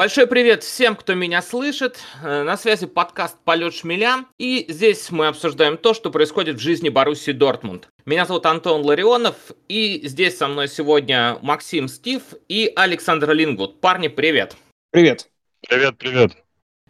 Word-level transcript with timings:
Большой 0.00 0.26
привет 0.26 0.62
всем, 0.62 0.96
кто 0.96 1.12
меня 1.12 1.42
слышит. 1.42 1.98
Э, 2.22 2.42
на 2.42 2.56
связи 2.56 2.86
подкаст 2.86 3.36
«Полет 3.44 3.74
шмеля». 3.74 4.24
И 4.38 4.64
здесь 4.66 5.10
мы 5.10 5.26
обсуждаем 5.26 5.76
то, 5.76 5.92
что 5.92 6.10
происходит 6.10 6.56
в 6.56 6.58
жизни 6.58 6.88
Боруссии 6.88 7.32
Дортмунд. 7.32 7.90
Меня 8.06 8.24
зовут 8.24 8.46
Антон 8.46 8.80
Ларионов, 8.80 9.36
и 9.68 10.00
здесь 10.08 10.38
со 10.38 10.48
мной 10.48 10.68
сегодня 10.68 11.36
Максим 11.42 11.86
Стив 11.86 12.22
и 12.48 12.72
Александр 12.76 13.32
Лингвуд. 13.32 13.82
Парни, 13.82 14.08
привет. 14.08 14.56
Привет. 14.90 15.28
Привет, 15.68 15.98
привет. 15.98 16.32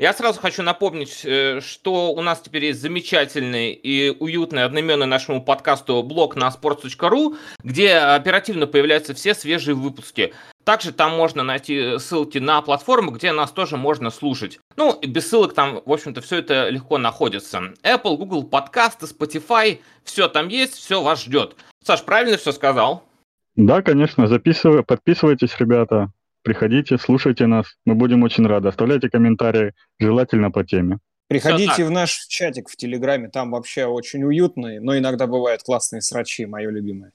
Я 0.00 0.14
сразу 0.14 0.40
хочу 0.40 0.62
напомнить, 0.62 1.26
э, 1.26 1.60
что 1.60 2.12
у 2.12 2.22
нас 2.22 2.40
теперь 2.40 2.64
есть 2.64 2.80
замечательный 2.80 3.72
и 3.72 4.08
уютный 4.18 4.64
одноименный 4.64 5.04
нашему 5.04 5.44
подкасту 5.44 6.02
блог 6.02 6.36
на 6.36 6.48
sports.ru, 6.48 7.36
где 7.62 7.96
оперативно 7.96 8.66
появляются 8.66 9.12
все 9.12 9.34
свежие 9.34 9.74
выпуски. 9.74 10.32
Также 10.64 10.92
там 10.92 11.14
можно 11.14 11.42
найти 11.42 11.98
ссылки 11.98 12.38
на 12.38 12.62
платформу, 12.62 13.10
где 13.10 13.30
нас 13.32 13.50
тоже 13.50 13.76
можно 13.76 14.08
слушать. 14.08 14.58
Ну, 14.76 14.92
и 14.92 15.06
без 15.06 15.28
ссылок 15.28 15.52
там, 15.52 15.82
в 15.84 15.92
общем-то, 15.92 16.22
все 16.22 16.38
это 16.38 16.70
легко 16.70 16.96
находится. 16.96 17.74
Apple, 17.82 18.16
Google 18.16 18.44
подкасты, 18.44 19.04
Spotify, 19.04 19.80
все 20.02 20.28
там 20.28 20.48
есть, 20.48 20.76
все 20.76 21.02
вас 21.02 21.22
ждет. 21.22 21.56
Саш, 21.84 22.04
правильно 22.04 22.38
все 22.38 22.52
сказал? 22.52 23.04
Да, 23.54 23.82
конечно, 23.82 24.26
записывай, 24.28 24.82
подписывайтесь, 24.82 25.54
ребята. 25.58 26.10
Приходите, 26.42 26.96
слушайте 26.98 27.46
нас. 27.46 27.66
Мы 27.84 27.94
будем 27.94 28.22
очень 28.22 28.46
рады. 28.46 28.68
Оставляйте 28.68 29.10
комментарии, 29.10 29.72
желательно 29.98 30.50
по 30.50 30.64
теме. 30.64 30.98
Приходите 31.28 31.84
в 31.84 31.90
наш 31.90 32.26
чатик 32.28 32.68
в 32.68 32.76
Телеграме, 32.76 33.28
там 33.28 33.52
вообще 33.52 33.84
очень 33.84 34.24
уютно, 34.24 34.80
но 34.80 34.98
иногда 34.98 35.28
бывают 35.28 35.62
классные 35.62 36.02
срачи, 36.02 36.44
мое 36.44 36.70
любимое. 36.70 37.12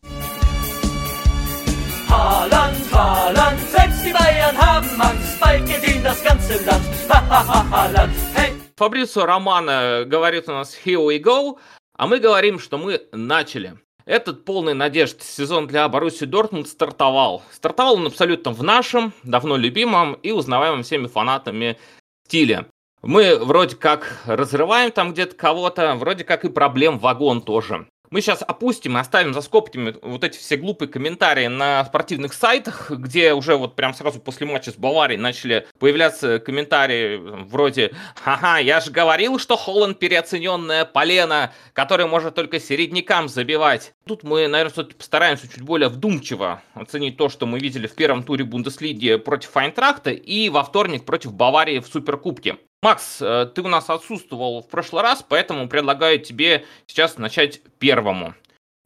Haaland, 2.07 2.77
Haaland, 2.93 3.59
selbst 3.73 4.05
die 4.05 4.13
Bayern 4.13 4.55
haben 4.57 5.01
Angst, 5.01 5.37
bald 5.41 5.65
geht 5.65 6.05
das 6.05 6.23
ganze 6.23 6.63
Land. 6.65 6.85
Haaland, 7.09 8.13
hey! 8.35 8.53
Фабрицио 8.77 9.25
Романо 9.25 10.05
говорит 10.05 10.47
у 10.47 10.53
нас 10.53 10.77
«Here 10.85 10.99
we 10.99 11.21
go», 11.21 11.57
а 11.97 12.07
мы 12.07 12.19
говорим, 12.19 12.57
что 12.57 12.77
мы 12.77 13.01
начали. 13.11 13.73
Этот 14.05 14.45
полный 14.45 14.75
надежд 14.75 15.23
сезон 15.23 15.65
для 15.65 15.89
Боруссии 15.89 16.25
Дортмунд 16.25 16.67
стартовал. 16.67 17.41
Стартовал 17.51 17.95
он 17.95 18.05
абсолютно 18.05 18.51
в 18.51 18.61
нашем, 18.61 19.13
давно 19.23 19.57
любимом 19.57 20.13
и 20.13 20.29
узнаваемом 20.31 20.83
всеми 20.83 21.07
фанатами 21.07 21.79
стиле. 22.27 22.67
Мы 23.01 23.37
вроде 23.37 23.75
как 23.75 24.21
разрываем 24.25 24.91
там 24.91 25.11
где-то 25.11 25.35
кого-то, 25.35 25.95
вроде 25.95 26.23
как 26.23 26.45
и 26.45 26.49
проблем 26.49 26.99
вагон 26.99 27.41
тоже. 27.41 27.87
Мы 28.11 28.21
сейчас 28.21 28.43
опустим 28.47 28.95
и 28.95 28.99
оставим 28.99 29.33
за 29.33 29.41
скобками 29.41 29.95
вот 30.01 30.23
эти 30.23 30.37
все 30.37 30.57
глупые 30.57 30.87
комментарии 30.87 31.47
на 31.47 31.83
спортивных 31.85 32.33
сайтах, 32.33 32.91
где 32.91 33.33
уже 33.33 33.55
вот 33.55 33.75
прям 33.75 33.93
сразу 33.93 34.19
после 34.19 34.45
матча 34.45 34.71
с 34.71 34.75
Баварией 34.75 35.19
начали 35.19 35.67
появляться 35.79 36.39
комментарии 36.39 37.17
вроде 37.17 37.93
«Ага, 38.23 38.59
я 38.59 38.79
же 38.79 38.91
говорил, 38.91 39.39
что 39.39 39.57
Холланд 39.57 39.97
переоцененная 39.97 40.85
полена, 40.85 41.51
которая 41.73 42.07
может 42.07 42.35
только 42.35 42.59
середнякам 42.59 43.27
забивать». 43.27 43.94
Тут 44.07 44.21
мы, 44.21 44.47
наверное, 44.47 44.71
все-таки 44.71 44.95
постараемся 44.95 45.47
чуть 45.47 45.63
более 45.63 45.89
вдумчиво 45.89 46.61
оценить 46.75 47.17
то, 47.17 47.27
что 47.27 47.47
мы 47.47 47.57
видели 47.57 47.87
в 47.87 47.95
первом 47.95 48.23
туре 48.23 48.45
Бундеслиги 48.45 49.15
против 49.15 49.57
Айнтрахта 49.57 50.11
и 50.11 50.49
во 50.49 50.63
вторник 50.63 51.05
против 51.05 51.33
Баварии 51.33 51.79
в 51.79 51.87
Суперкубке. 51.87 52.57
Макс, 52.83 53.19
э, 53.19 53.49
ты 53.55 53.63
у 53.63 53.67
нас 53.67 53.89
отсутствовал 53.89 54.61
в 54.61 54.67
прошлый 54.67 55.01
раз, 55.01 55.25
поэтому 55.27 55.67
предлагаю 55.67 56.19
тебе 56.19 56.65
сейчас 56.85 57.17
начать 57.17 57.61
первому. 57.79 58.35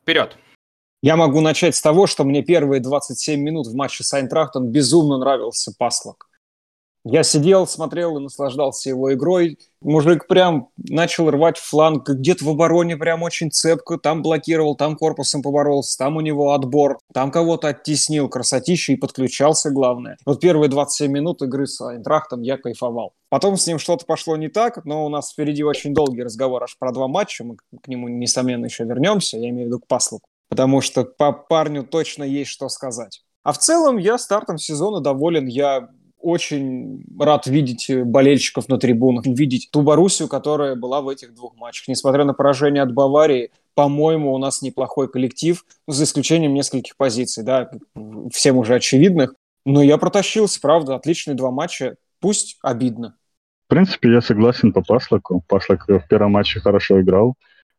Вперед! 0.03 0.37
Я 1.01 1.17
могу 1.17 1.41
начать 1.41 1.75
с 1.75 1.81
того, 1.81 2.07
что 2.07 2.23
мне 2.23 2.41
первые 2.41 2.79
27 2.79 3.41
минут 3.41 3.67
в 3.67 3.75
матче 3.75 4.05
с 4.05 4.13
Айнтрахтом 4.13 4.71
безумно 4.71 5.17
нравился 5.17 5.73
Паслок. 5.77 6.28
Я 7.05 7.23
сидел, 7.23 7.65
смотрел 7.65 8.17
и 8.17 8.21
наслаждался 8.21 8.89
его 8.89 9.14
игрой. 9.14 9.58
Мужик 9.82 10.27
прям 10.27 10.70
начал 10.77 11.32
рвать 11.32 11.58
фланг, 11.58 12.10
где-то 12.10 12.43
в 12.43 12.49
обороне 12.49 12.98
прям 12.98 13.23
очень 13.23 13.52
цепко, 13.52 13.98
там 13.98 14.21
блокировал, 14.21 14.76
там 14.76 14.98
корпусом 14.98 15.42
поборолся, 15.42 15.98
там 15.98 16.17
у 16.17 16.21
него 16.21 16.52
отбор, 16.52 16.99
там 17.14 17.32
кого-то 17.32 17.70
оттеснил, 17.70 18.27
красотища 18.27 18.93
и 18.93 18.98
подключался, 18.98 19.70
главное. 19.71 20.17
Вот 20.26 20.42
первые 20.42 20.70
27 20.70 21.09
минут 21.09 21.42
игры 21.42 21.67
с 21.67 21.80
Айнтрахтом 21.80 22.42
я 22.42 22.58
кайфовал. 22.58 23.14
Потом 23.30 23.55
с 23.55 23.65
ним 23.65 23.80
что-то 23.80 24.05
пошло 24.05 24.36
не 24.36 24.49
так, 24.49 24.83
но 24.83 25.05
у 25.05 25.09
нас 25.09 25.32
впереди 25.32 25.64
очень 25.64 25.93
долгий 25.93 26.23
разговор 26.23 26.64
аж 26.64 26.77
про 26.77 26.92
два 26.92 27.08
матча, 27.08 27.45
мы 27.45 27.55
к 27.55 27.88
нему, 27.88 28.09
несомненно, 28.09 28.65
еще 28.65 28.83
вернемся, 28.83 29.38
я 29.38 29.49
имею 29.49 29.67
в 29.67 29.67
виду 29.70 29.80
к 29.80 29.88
Паслуку, 29.88 30.27
потому 30.49 30.82
что 30.82 31.05
по 31.05 31.32
парню 31.32 31.86
точно 31.86 32.23
есть 32.23 32.52
что 32.52 32.67
сказать. 32.67 33.21
А 33.43 33.54
в 33.54 33.58
целом 33.58 33.98
я 33.98 34.17
стартом 34.17 34.58
сезона 34.58 34.99
доволен. 34.99 35.48
Я 35.48 35.89
очень 36.19 37.05
рад 37.19 37.47
видеть 37.47 37.89
болельщиков 38.05 38.67
на 38.67 38.77
трибунах, 38.77 39.25
видеть 39.25 39.69
ту 39.71 39.81
Боруссию, 39.81 40.27
которая 40.27 40.75
была 40.75 41.02
в 41.02 41.09
этих 41.09 41.33
двух 41.33 41.55
матчах. 41.55 41.87
Несмотря 41.87 42.25
на 42.25 42.33
поражение 42.33 42.83
от 42.83 42.93
Баварии, 42.93 43.52
по-моему, 43.73 44.33
у 44.33 44.37
нас 44.37 44.61
неплохой 44.61 45.09
коллектив, 45.09 45.63
за 45.87 46.03
исключением 46.03 46.53
нескольких 46.53 46.97
позиций, 46.97 47.43
да, 47.43 47.71
всем 48.31 48.58
уже 48.58 48.75
очевидных. 48.75 49.35
Но 49.65 49.81
я 49.81 49.97
протащился, 49.97 50.59
правда, 50.59 50.95
отличные 50.95 51.35
два 51.35 51.52
матча, 51.52 51.95
пусть 52.19 52.58
обидно. 52.61 53.15
В 53.67 53.69
принципе, 53.69 54.11
я 54.11 54.21
согласен 54.21 54.73
по 54.73 54.81
Паслаку. 54.81 55.43
Паслак 55.47 55.87
в 55.87 56.08
первом 56.09 56.31
матче 56.31 56.59
хорошо 56.59 57.02
играл, 57.02 57.35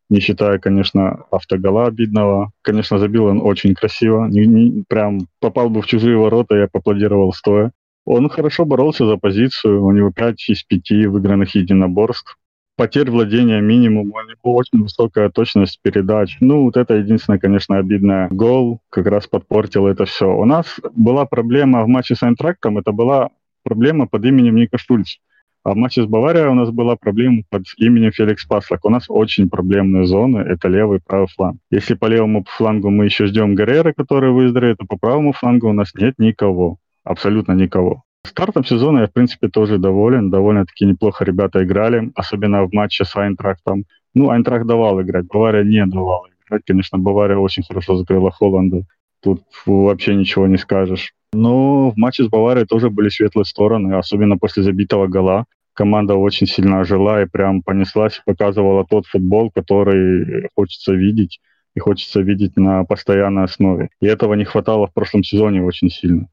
не 0.09 0.21
считая, 0.21 0.59
конечно, 0.59 1.25
автогола 1.31 1.87
обидного. 1.87 2.53
Конечно, 2.63 2.99
забил 2.99 3.27
он 3.27 3.41
очень 3.43 3.75
красиво. 3.75 4.27
Не, 4.27 4.47
не, 4.47 4.85
прям 4.89 5.27
попал 5.41 5.69
бы 5.69 5.83
в 5.83 5.87
чужие 5.87 6.17
ворота, 6.17 6.55
я 6.55 6.69
поаплодировал 6.69 7.33
стоя. 7.33 7.73
Он 8.13 8.29
хорошо 8.29 8.65
боролся 8.65 9.07
за 9.07 9.19
позицию, 9.19 9.85
у 9.85 9.93
него 9.93 10.11
5 10.11 10.49
из 10.49 10.65
5 10.65 11.07
выигранных 11.07 11.55
единоборств. 11.55 12.37
Потерь 12.75 13.09
владения 13.09 13.61
минимум, 13.61 14.11
у 14.11 14.21
него 14.29 14.57
очень 14.57 14.83
высокая 14.83 15.31
точность 15.31 15.79
передач. 15.81 16.37
Ну, 16.41 16.65
вот 16.65 16.77
это 16.77 16.95
единственное, 16.95 17.39
конечно, 17.39 17.79
обидное. 17.79 18.27
Гол 18.31 18.81
как 18.91 19.07
раз 19.07 19.29
подпортил 19.29 19.87
это 19.87 20.07
все. 20.07 20.27
У 20.27 20.45
нас 20.45 20.81
была 20.93 21.25
проблема 21.25 21.85
в 21.85 21.87
матче 21.87 22.17
с 22.17 22.25
Айнтрактом, 22.25 22.79
это 22.79 22.91
была 22.91 23.29
проблема 23.63 24.09
под 24.09 24.25
именем 24.25 24.57
Ника 24.57 24.77
Шульц. 24.77 25.19
А 25.63 25.75
в 25.75 25.77
матче 25.77 26.03
с 26.03 26.07
Баварией 26.07 26.49
у 26.49 26.55
нас 26.55 26.71
была 26.71 26.97
проблема 26.97 27.43
под 27.49 27.63
именем 27.77 28.11
Феликс 28.11 28.45
Паслак. 28.45 28.85
У 28.85 28.91
нас 28.91 29.05
очень 29.09 29.49
проблемные 29.49 30.05
зоны, 30.05 30.39
это 30.39 30.67
левый 30.67 30.99
и 30.99 31.01
правый 31.01 31.29
фланг. 31.29 31.61
Если 31.71 31.95
по 31.95 32.07
левому 32.07 32.45
флангу 32.57 32.91
мы 32.91 33.05
еще 33.05 33.27
ждем 33.27 33.55
Гаррера, 33.55 33.93
который 33.93 34.33
выздоровеет, 34.33 34.79
то 34.79 34.87
по 34.87 34.99
правому 34.99 35.33
флангу 35.33 35.69
у 35.69 35.73
нас 35.73 35.95
нет 35.95 36.15
никого 36.19 36.79
абсолютно 37.05 37.53
никого. 37.53 38.05
Стартом 38.27 38.65
сезона 38.65 39.01
я, 39.01 39.07
в 39.07 39.13
принципе, 39.13 39.49
тоже 39.49 39.79
доволен. 39.79 40.31
Довольно-таки 40.31 40.85
неплохо 40.85 41.25
ребята 41.25 41.65
играли, 41.65 42.11
особенно 42.15 42.65
в 42.65 42.73
матче 42.73 43.05
с 43.05 43.17
Айнтрахтом. 43.17 43.85
Ну, 44.15 44.31
Айнтрахт 44.31 44.67
давал 44.67 45.01
играть, 45.01 45.27
Бавария 45.27 45.65
не 45.65 45.85
давала 45.87 46.27
играть. 46.47 46.63
Конечно, 46.67 46.99
Бавария 46.99 47.39
очень 47.39 47.63
хорошо 47.63 47.97
закрыла 47.97 48.31
Холланда. 48.31 48.85
Тут 49.23 49.43
вообще 49.67 50.15
ничего 50.15 50.47
не 50.47 50.59
скажешь. 50.59 51.13
Но 51.33 51.91
в 51.91 51.97
матче 51.97 52.25
с 52.25 52.29
Баварией 52.29 52.67
тоже 52.67 52.91
были 52.91 53.09
светлые 53.09 53.45
стороны, 53.45 53.95
особенно 53.95 54.37
после 54.37 54.63
забитого 54.63 55.07
гола. 55.07 55.45
Команда 55.75 56.15
очень 56.15 56.47
сильно 56.47 56.81
ожила 56.81 57.23
и 57.23 57.27
прям 57.27 57.63
понеслась 57.63 58.19
и 58.19 58.23
показывала 58.31 58.85
тот 58.85 59.07
футбол, 59.07 59.51
который 59.51 60.49
хочется 60.55 60.93
видеть 60.93 61.41
и 61.75 61.81
хочется 61.81 62.21
видеть 62.21 62.57
на 62.57 62.85
постоянной 62.85 63.45
основе. 63.45 63.89
И 64.01 64.07
этого 64.07 64.35
не 64.35 64.45
хватало 64.45 64.89
в 64.89 64.93
прошлом 64.93 65.23
сезоне 65.23 65.63
очень 65.63 65.89
сильно 65.89 66.29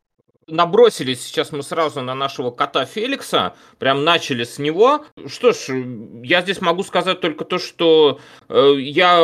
набросились 0.48 1.22
сейчас 1.22 1.52
мы 1.52 1.62
сразу 1.62 2.02
на 2.02 2.16
нашего 2.16 2.52
кота 2.52 2.86
Феликса, 2.86 3.56
прям 3.80 4.04
начали 4.04 4.44
с 4.44 4.58
него. 4.60 5.06
Что 5.28 5.52
ж, 5.52 5.86
я 6.24 6.42
здесь 6.42 6.62
могу 6.62 6.84
сказать 6.84 7.20
только 7.20 7.46
то, 7.46 7.60
что 7.60 8.20
э, 8.48 8.76
я 8.78 9.18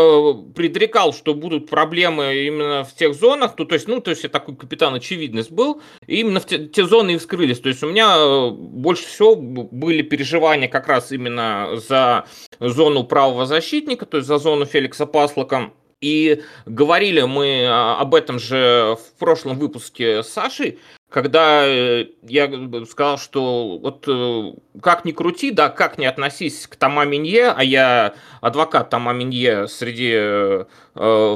предрекал, 0.56 1.14
что 1.14 1.34
будут 1.34 1.70
проблемы 1.70 2.46
именно 2.46 2.84
в 2.84 2.94
тех 2.94 3.16
зонах, 3.16 3.56
то, 3.56 3.66
то 3.66 3.76
есть, 3.76 3.88
ну, 3.88 4.02
то 4.02 4.12
есть 4.12 4.24
я 4.24 4.30
такой 4.30 4.56
капитан 4.56 4.94
очевидность 4.94 5.52
был, 5.52 5.82
и 6.08 6.20
именно 6.20 6.40
в 6.40 6.46
те, 6.46 6.68
те 6.68 6.86
зоны 6.86 7.12
и 7.12 7.18
вскрылись. 7.18 7.60
То 7.60 7.70
есть 7.70 7.84
у 7.84 7.90
меня 7.90 8.16
э, 8.18 8.50
больше 8.52 9.06
всего 9.06 9.36
были 9.36 10.02
переживания 10.02 10.68
как 10.68 10.88
раз 10.88 11.12
именно 11.12 11.70
за 11.76 12.26
зону 12.60 13.06
правого 13.06 13.46
защитника, 13.46 14.06
то 14.06 14.18
есть 14.18 14.28
за 14.28 14.38
зону 14.38 14.66
Феликса 14.66 15.06
Паслока. 15.06 15.72
И 16.04 16.44
говорили 16.66 17.22
мы 17.22 17.66
а, 17.66 17.98
об 17.98 18.14
этом 18.14 18.38
же 18.38 18.98
в 19.00 19.18
прошлом 19.18 19.58
выпуске 19.58 20.22
с 20.22 20.28
Сашей, 20.28 20.80
когда 21.10 21.66
э, 21.66 22.08
я 22.24 22.52
сказал, 22.90 23.18
что 23.18 23.78
вот 23.78 24.04
э, 24.08 24.80
как 24.82 25.06
ни 25.06 25.14
крути, 25.14 25.52
да, 25.52 25.70
как 25.70 25.98
ни 25.98 26.04
относись 26.04 26.68
к 26.68 26.76
Тома 26.76 27.06
Минье, 27.06 27.54
а 27.56 27.64
я 27.64 28.16
адвокат 28.42 28.90
Тома 28.90 29.14
Минье 29.14 29.70
среди 29.70 30.12
э, 30.14 30.66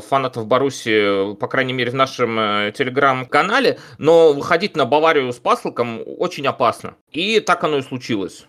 фанатов 0.10 0.48
Баруси, 0.48 1.36
по 1.36 1.48
крайней 1.48 1.74
мере, 1.74 1.92
в 1.92 1.96
нашем 1.96 2.38
э, 2.38 2.74
телеграм-канале, 2.78 3.80
но 4.00 4.34
выходить 4.34 4.76
на 4.76 4.86
Баварию 4.86 5.32
с 5.32 5.38
Паслоком 5.38 6.02
очень 6.06 6.46
опасно. 6.48 6.96
И 7.12 7.40
так 7.40 7.64
оно 7.64 7.78
и 7.78 7.84
случилось. 7.84 8.48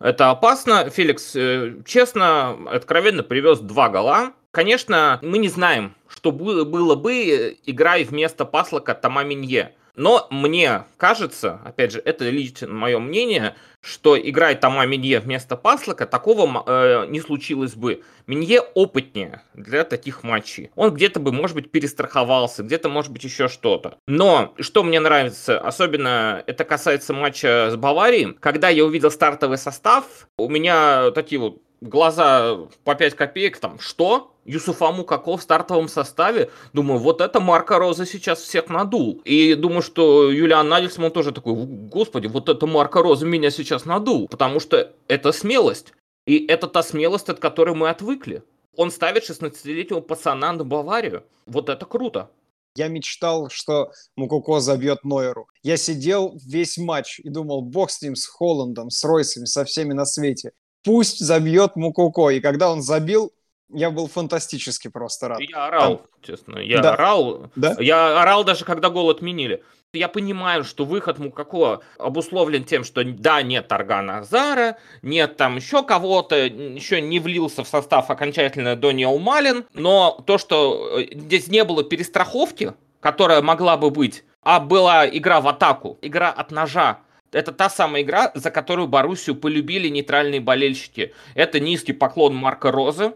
Это 0.00 0.30
опасно. 0.30 0.88
Феликс, 0.88 1.36
э, 1.36 1.82
честно, 1.84 2.58
откровенно 2.70 3.22
привез 3.22 3.60
два 3.60 3.90
гола. 3.90 4.32
Конечно, 4.50 5.18
мы 5.22 5.38
не 5.38 5.48
знаем, 5.48 5.94
что 6.08 6.32
было 6.32 6.94
бы, 6.94 7.56
играя 7.66 8.04
вместо 8.04 8.44
Паслока 8.44 8.94
Тома 8.94 9.22
Минье. 9.22 9.74
Но 9.96 10.26
мне 10.30 10.84
кажется, 10.96 11.60
опять 11.64 11.92
же, 11.92 12.02
это 12.04 12.28
лично 12.28 12.68
мое 12.68 12.98
мнение, 12.98 13.54
что 13.80 14.18
играя 14.18 14.54
Тома 14.54 14.86
Минье 14.86 15.20
вместо 15.20 15.56
Паслока, 15.56 16.06
такого 16.06 16.64
э, 16.66 17.06
не 17.08 17.20
случилось 17.20 17.74
бы. 17.74 18.02
Минье 18.26 18.60
опытнее 18.60 19.42
для 19.54 19.84
таких 19.84 20.22
матчей. 20.22 20.70
Он 20.76 20.94
где-то 20.94 21.18
бы, 21.20 21.32
может 21.32 21.56
быть, 21.56 21.70
перестраховался, 21.70 22.62
где-то, 22.62 22.88
может 22.88 23.10
быть, 23.10 23.24
еще 23.24 23.48
что-то. 23.48 23.98
Но 24.06 24.54
что 24.60 24.82
мне 24.82 25.00
нравится, 25.00 25.58
особенно 25.58 26.42
это 26.46 26.64
касается 26.64 27.12
матча 27.12 27.70
с 27.70 27.76
Баварией, 27.76 28.34
когда 28.38 28.68
я 28.68 28.84
увидел 28.84 29.10
стартовый 29.10 29.58
состав, 29.58 30.28
у 30.36 30.48
меня 30.48 31.10
такие 31.12 31.40
вот 31.40 31.62
глаза 31.80 32.58
по 32.84 32.94
5 32.94 33.14
копеек, 33.14 33.58
там, 33.58 33.78
что? 33.78 34.34
Юсуфа 34.44 34.90
Мукаков 34.90 35.40
в 35.40 35.42
стартовом 35.42 35.88
составе. 35.88 36.50
Думаю, 36.72 36.98
вот 36.98 37.20
это 37.20 37.40
Марка 37.40 37.78
Роза 37.78 38.06
сейчас 38.06 38.40
всех 38.40 38.68
надул. 38.68 39.20
И 39.24 39.54
думаю, 39.54 39.82
что 39.82 40.30
Юлиан 40.30 40.68
Нагельсман 40.68 41.10
тоже 41.10 41.32
такой, 41.32 41.54
господи, 41.54 42.26
вот 42.26 42.48
это 42.48 42.66
Марка 42.66 43.02
Роза 43.02 43.26
меня 43.26 43.50
сейчас 43.50 43.84
надул. 43.84 44.28
Потому 44.28 44.60
что 44.60 44.92
это 45.08 45.32
смелость. 45.32 45.92
И 46.26 46.46
это 46.46 46.66
та 46.66 46.82
смелость, 46.82 47.28
от 47.28 47.38
которой 47.38 47.74
мы 47.74 47.90
отвыкли. 47.90 48.42
Он 48.76 48.90
ставит 48.90 49.28
16-летнего 49.28 50.00
пацана 50.00 50.52
на 50.52 50.64
Баварию. 50.64 51.24
Вот 51.46 51.68
это 51.68 51.86
круто. 51.86 52.30
Я 52.76 52.88
мечтал, 52.88 53.50
что 53.50 53.92
Мукуко 54.16 54.60
забьет 54.60 55.04
Нойеру. 55.04 55.48
Я 55.62 55.76
сидел 55.76 56.38
весь 56.46 56.78
матч 56.78 57.18
и 57.18 57.28
думал, 57.28 57.62
бог 57.62 57.90
с 57.90 58.00
ним, 58.00 58.14
с 58.14 58.26
Холландом, 58.26 58.90
с 58.90 59.02
Ройсами, 59.04 59.44
со 59.44 59.64
всеми 59.64 59.92
на 59.92 60.04
свете 60.04 60.52
пусть 60.84 61.18
забьет 61.18 61.76
Мукуко. 61.76 62.30
И 62.30 62.40
когда 62.40 62.70
он 62.70 62.82
забил, 62.82 63.32
я 63.72 63.90
был 63.90 64.08
фантастически 64.08 64.88
просто 64.88 65.28
рад. 65.28 65.40
Я 65.40 65.66
орал, 65.66 65.98
Там... 65.98 66.06
честно. 66.22 66.58
Я 66.58 66.80
да. 66.80 66.94
орал. 66.94 67.50
Да? 67.56 67.76
Я 67.78 68.20
орал 68.20 68.44
даже, 68.44 68.64
когда 68.64 68.90
гол 68.90 69.10
отменили. 69.10 69.62
Я 69.92 70.06
понимаю, 70.06 70.62
что 70.62 70.84
выход 70.84 71.18
Мукако 71.18 71.80
обусловлен 71.98 72.62
тем, 72.62 72.84
что 72.84 73.02
да, 73.02 73.42
нет 73.42 73.66
Таргана 73.66 74.18
Азара, 74.18 74.76
нет 75.02 75.36
там 75.36 75.56
еще 75.56 75.82
кого-то, 75.82 76.36
еще 76.36 77.00
не 77.00 77.18
влился 77.18 77.64
в 77.64 77.68
состав 77.68 78.08
окончательно 78.08 78.76
Дониел 78.76 79.18
Малин, 79.18 79.64
но 79.74 80.22
то, 80.26 80.38
что 80.38 81.00
э, 81.00 81.08
здесь 81.12 81.48
не 81.48 81.64
было 81.64 81.82
перестраховки, 81.82 82.74
которая 83.00 83.42
могла 83.42 83.76
бы 83.76 83.90
быть, 83.90 84.22
а 84.42 84.60
была 84.60 85.08
игра 85.08 85.40
в 85.40 85.48
атаку, 85.48 85.98
игра 86.02 86.30
от 86.30 86.52
ножа, 86.52 87.00
это 87.32 87.52
та 87.52 87.70
самая 87.70 88.02
игра, 88.02 88.32
за 88.34 88.50
которую 88.50 88.88
Боруссию 88.88 89.36
полюбили 89.36 89.88
нейтральные 89.88 90.40
болельщики. 90.40 91.14
Это 91.34 91.60
низкий 91.60 91.92
поклон 91.92 92.34
Марка 92.34 92.70
Розы. 92.70 93.14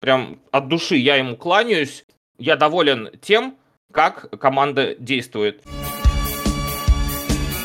Прям 0.00 0.38
от 0.52 0.68
души 0.68 0.96
я 0.96 1.16
ему 1.16 1.36
кланяюсь. 1.36 2.04
Я 2.38 2.56
доволен 2.56 3.10
тем, 3.20 3.56
как 3.92 4.38
команда 4.38 4.94
действует. 4.96 5.62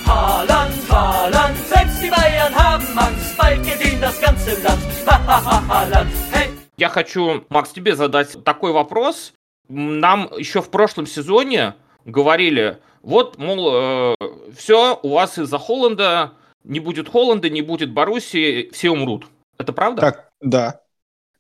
Haaland, 0.06 0.74
Haaland, 0.90 1.56
selbst 1.70 2.02
die 2.02 2.10
Bayern 2.10 2.54
haben 2.54 3.00
Angst, 3.00 3.38
bald 3.38 3.64
geht 3.64 4.02
das 4.02 4.20
ganze 4.20 4.62
Land. 4.62 4.84
Haaland, 5.08 6.12
hey. 6.34 6.50
Я 6.78 6.90
хочу, 6.90 7.46
Макс, 7.50 7.72
тебе 7.72 7.96
задать 7.96 8.44
такой 8.44 8.72
вопрос. 8.74 9.34
Нам 9.70 10.30
еще 10.38 10.62
в 10.62 10.70
прошлом 10.70 11.06
сезоне 11.06 11.76
говорили, 12.06 12.78
вот, 13.02 13.38
мол, 13.38 13.70
э, 13.74 14.16
все, 14.56 15.00
у 15.02 15.10
вас 15.10 15.38
из-за 15.38 15.58
Холланда 15.58 16.34
не 16.64 16.80
будет 16.80 17.10
Холланда, 17.10 17.50
не 17.50 17.62
будет 17.62 17.92
Боруссии, 17.92 18.70
все 18.72 18.92
умрут. 18.92 19.28
Это 19.58 19.74
правда? 19.74 20.02
Так, 20.02 20.32
да. 20.42 20.82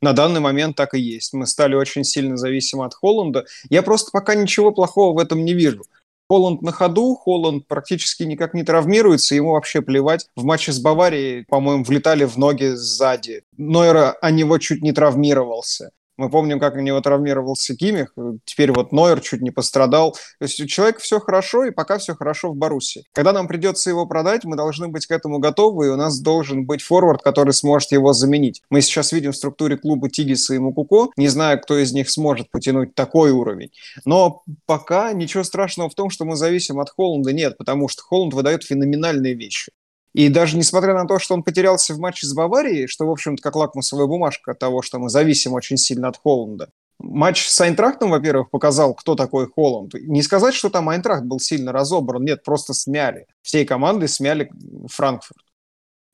На 0.01 0.13
данный 0.13 0.39
момент 0.39 0.75
так 0.75 0.95
и 0.95 0.99
есть. 0.99 1.33
Мы 1.33 1.45
стали 1.45 1.75
очень 1.75 2.03
сильно 2.03 2.35
зависимы 2.35 2.85
от 2.85 2.95
Холланда. 2.95 3.45
Я 3.69 3.83
просто 3.83 4.09
пока 4.11 4.33
ничего 4.33 4.71
плохого 4.71 5.15
в 5.15 5.19
этом 5.19 5.45
не 5.45 5.53
вижу. 5.53 5.83
Холланд 6.27 6.61
на 6.61 6.71
ходу, 6.71 7.13
Холланд 7.13 7.67
практически 7.67 8.23
никак 8.23 8.53
не 8.53 8.63
травмируется, 8.63 9.35
ему 9.35 9.51
вообще 9.51 9.81
плевать. 9.81 10.27
В 10.35 10.45
матче 10.45 10.71
с 10.71 10.79
Баварией, 10.79 11.43
по-моему, 11.43 11.83
влетали 11.83 12.23
в 12.23 12.37
ноги 12.37 12.71
сзади. 12.73 13.43
Нойра 13.57 14.11
о 14.21 14.31
него 14.31 14.57
чуть 14.57 14.81
не 14.81 14.93
травмировался. 14.93 15.91
Мы 16.21 16.29
помним, 16.29 16.59
как 16.59 16.75
у 16.75 16.81
него 16.81 17.01
травмировался 17.01 17.75
Кимих, 17.75 18.13
теперь 18.45 18.71
вот 18.71 18.91
Нойер 18.91 19.21
чуть 19.21 19.41
не 19.41 19.49
пострадал. 19.49 20.11
То 20.11 20.45
есть 20.45 20.61
у 20.61 20.67
человека 20.67 20.99
все 20.99 21.19
хорошо, 21.19 21.65
и 21.65 21.71
пока 21.71 21.97
все 21.97 22.13
хорошо 22.13 22.51
в 22.51 22.55
Баруси. 22.55 23.05
Когда 23.11 23.33
нам 23.33 23.47
придется 23.47 23.89
его 23.89 24.05
продать, 24.05 24.43
мы 24.43 24.55
должны 24.55 24.87
быть 24.87 25.07
к 25.07 25.11
этому 25.11 25.39
готовы, 25.39 25.87
и 25.87 25.89
у 25.89 25.95
нас 25.95 26.19
должен 26.19 26.67
быть 26.67 26.83
форвард, 26.83 27.23
который 27.23 27.55
сможет 27.55 27.91
его 27.91 28.13
заменить. 28.13 28.61
Мы 28.69 28.81
сейчас 28.81 29.13
видим 29.13 29.31
в 29.31 29.35
структуре 29.35 29.77
клуба 29.77 30.11
Тигиса 30.11 30.53
и 30.53 30.59
Мукуко, 30.59 31.09
не 31.17 31.27
знаю, 31.27 31.59
кто 31.59 31.79
из 31.79 31.91
них 31.91 32.07
сможет 32.07 32.51
потянуть 32.51 32.93
такой 32.93 33.31
уровень. 33.31 33.71
Но 34.05 34.43
пока 34.67 35.13
ничего 35.13 35.43
страшного 35.43 35.89
в 35.89 35.95
том, 35.95 36.11
что 36.11 36.23
мы 36.25 36.35
зависим 36.35 36.79
от 36.79 36.91
Холланда, 36.91 37.33
нет, 37.33 37.57
потому 37.57 37.87
что 37.87 38.03
Холланд 38.03 38.35
выдает 38.35 38.63
феноменальные 38.63 39.33
вещи. 39.33 39.71
И 40.13 40.29
даже 40.29 40.57
несмотря 40.57 40.93
на 40.93 41.07
то, 41.07 41.19
что 41.19 41.33
он 41.33 41.43
потерялся 41.43 41.93
в 41.93 41.99
матче 41.99 42.27
с 42.27 42.33
Баварией, 42.33 42.87
что, 42.87 43.05
в 43.05 43.11
общем-то, 43.11 43.41
как 43.41 43.55
лакмусовая 43.55 44.07
бумажка 44.07 44.53
того, 44.53 44.81
что 44.81 44.99
мы 44.99 45.09
зависим 45.09 45.53
очень 45.53 45.77
сильно 45.77 46.09
от 46.09 46.17
Холланда, 46.17 46.69
матч 46.99 47.47
с 47.47 47.61
Айнтрахтом, 47.61 48.11
во-первых, 48.11 48.49
показал, 48.49 48.93
кто 48.93 49.15
такой 49.15 49.47
Холланд. 49.47 49.93
Не 49.93 50.21
сказать, 50.21 50.53
что 50.53 50.69
там 50.69 50.89
Айнтрахт 50.89 51.23
был 51.23 51.39
сильно 51.39 51.71
разобран, 51.71 52.23
нет, 52.23 52.43
просто 52.43 52.73
смяли. 52.73 53.27
Всей 53.41 53.65
командой 53.65 54.07
смяли 54.07 54.51
Франкфурт. 54.87 55.43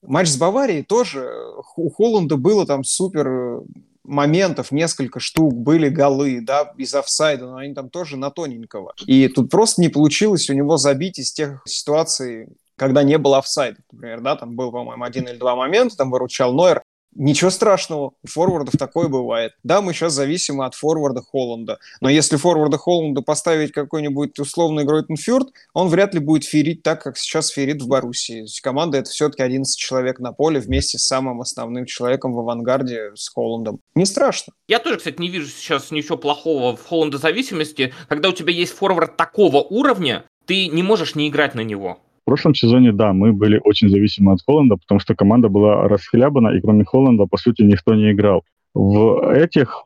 Матч 0.03 0.29
с 0.29 0.37
Баварией 0.37 0.83
тоже, 0.83 1.27
у 1.75 1.89
Холланда 1.89 2.37
было 2.37 2.65
там 2.67 2.83
супер 2.83 3.63
моментов, 4.03 4.71
несколько 4.71 5.19
штук, 5.19 5.53
были 5.53 5.89
голы, 5.89 6.39
да, 6.41 6.73
из 6.77 6.93
офсайда, 6.93 7.47
но 7.47 7.57
они 7.57 7.73
там 7.73 7.89
тоже 7.89 8.15
на 8.15 8.29
тоненького. 8.29 8.93
И 9.05 9.27
тут 9.27 9.49
просто 9.49 9.81
не 9.81 9.89
получилось 9.89 10.49
у 10.49 10.53
него 10.53 10.77
забить 10.77 11.19
из 11.19 11.33
тех 11.33 11.61
ситуаций, 11.65 12.47
когда 12.77 13.03
не 13.03 13.17
было 13.17 13.39
офсайда, 13.39 13.79
например, 13.91 14.21
да, 14.21 14.35
там 14.35 14.55
был, 14.55 14.71
по-моему, 14.71 15.03
один 15.03 15.27
или 15.27 15.37
два 15.37 15.55
момента, 15.55 15.97
там 15.97 16.11
выручал 16.11 16.53
Нойер, 16.53 16.81
Ничего 17.19 17.49
страшного, 17.49 18.11
у 18.21 18.27
форвардов 18.27 18.75
такое 18.77 19.07
бывает. 19.07 19.53
Да, 19.63 19.81
мы 19.81 19.93
сейчас 19.93 20.13
зависимы 20.13 20.65
от 20.65 20.75
форварда 20.75 21.23
Холланда, 21.23 21.79
но 21.99 22.09
если 22.09 22.37
форварда 22.37 22.77
Холланда 22.77 23.21
поставить 23.21 23.71
какой-нибудь 23.71 24.37
условный 24.37 24.83
Гройтенфюрт, 24.83 25.47
он 25.73 25.87
вряд 25.87 26.13
ли 26.13 26.19
будет 26.19 26.43
ферить 26.43 26.83
так, 26.83 27.01
как 27.01 27.17
сейчас 27.17 27.49
ферит 27.49 27.81
в 27.81 27.87
Боруссии. 27.87 28.45
Команда— 28.61 28.97
это 28.99 29.09
все-таки 29.09 29.41
11 29.41 29.75
человек 29.75 30.19
на 30.19 30.31
поле 30.31 30.59
вместе 30.59 30.99
с 30.99 31.07
самым 31.07 31.41
основным 31.41 31.87
человеком 31.87 32.33
в 32.33 32.39
авангарде, 32.39 33.13
с 33.15 33.29
Холландом. 33.29 33.79
Не 33.95 34.05
страшно. 34.05 34.53
Я 34.67 34.77
тоже, 34.77 34.97
кстати, 34.97 35.19
не 35.19 35.29
вижу 35.29 35.47
сейчас 35.47 35.89
ничего 35.89 36.17
плохого 36.17 36.75
в 36.75 36.85
Холланда 36.85 37.17
зависимости. 37.17 37.95
Когда 38.09 38.29
у 38.29 38.33
тебя 38.33 38.51
есть 38.51 38.73
форвард 38.73 39.17
такого 39.17 39.57
уровня, 39.57 40.25
ты 40.45 40.67
не 40.67 40.83
можешь 40.83 41.15
не 41.15 41.29
играть 41.29 41.55
на 41.55 41.61
него. 41.61 41.99
В 42.27 42.29
прошлом 42.29 42.55
сезоне, 42.55 42.91
да, 42.91 43.13
мы 43.13 43.31
были 43.31 43.57
очень 43.63 43.87
зависимы 43.87 44.33
от 44.33 44.39
Холланда, 44.45 44.75
потому 44.75 44.99
что 44.99 45.15
команда 45.15 45.47
была 45.47 45.87
расхлябана, 45.87 46.49
и 46.49 46.59
кроме 46.59 46.83
Холланда, 46.83 47.25
по 47.25 47.37
сути, 47.37 47.61
никто 47.61 47.95
не 47.95 48.11
играл. 48.11 48.43
В 48.73 49.31
этих 49.31 49.85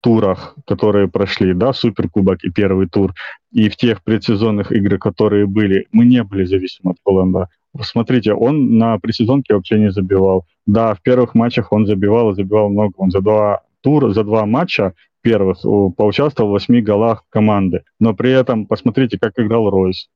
турах, 0.00 0.56
которые 0.66 1.06
прошли, 1.06 1.54
да, 1.54 1.72
Суперкубок 1.72 2.42
и 2.42 2.50
первый 2.50 2.88
тур, 2.88 3.14
и 3.52 3.68
в 3.68 3.76
тех 3.76 4.02
предсезонных 4.02 4.72
играх, 4.72 4.98
которые 4.98 5.46
были, 5.46 5.86
мы 5.92 6.06
не 6.06 6.24
были 6.24 6.44
зависимы 6.44 6.90
от 6.90 6.96
Холланда. 7.04 7.50
Смотрите, 7.80 8.34
он 8.34 8.78
на 8.78 8.98
предсезонке 8.98 9.54
вообще 9.54 9.78
не 9.78 9.92
забивал. 9.92 10.44
Да, 10.66 10.92
в 10.92 11.02
первых 11.02 11.36
матчах 11.36 11.70
он 11.70 11.86
забивал 11.86 12.32
и 12.32 12.34
забивал 12.34 12.68
много. 12.68 12.94
Он 12.96 13.12
за 13.12 13.20
два 13.20 13.62
тура, 13.80 14.10
за 14.10 14.24
два 14.24 14.44
матча 14.44 14.94
первых 15.22 15.62
поучаствовал 15.96 16.50
в 16.50 16.54
восьми 16.54 16.82
голах 16.82 17.22
команды. 17.30 17.84
Но 18.00 18.12
при 18.12 18.32
этом 18.32 18.66
посмотрите, 18.66 19.20
как 19.20 19.34
играл 19.38 19.70
Ройс 19.70 20.08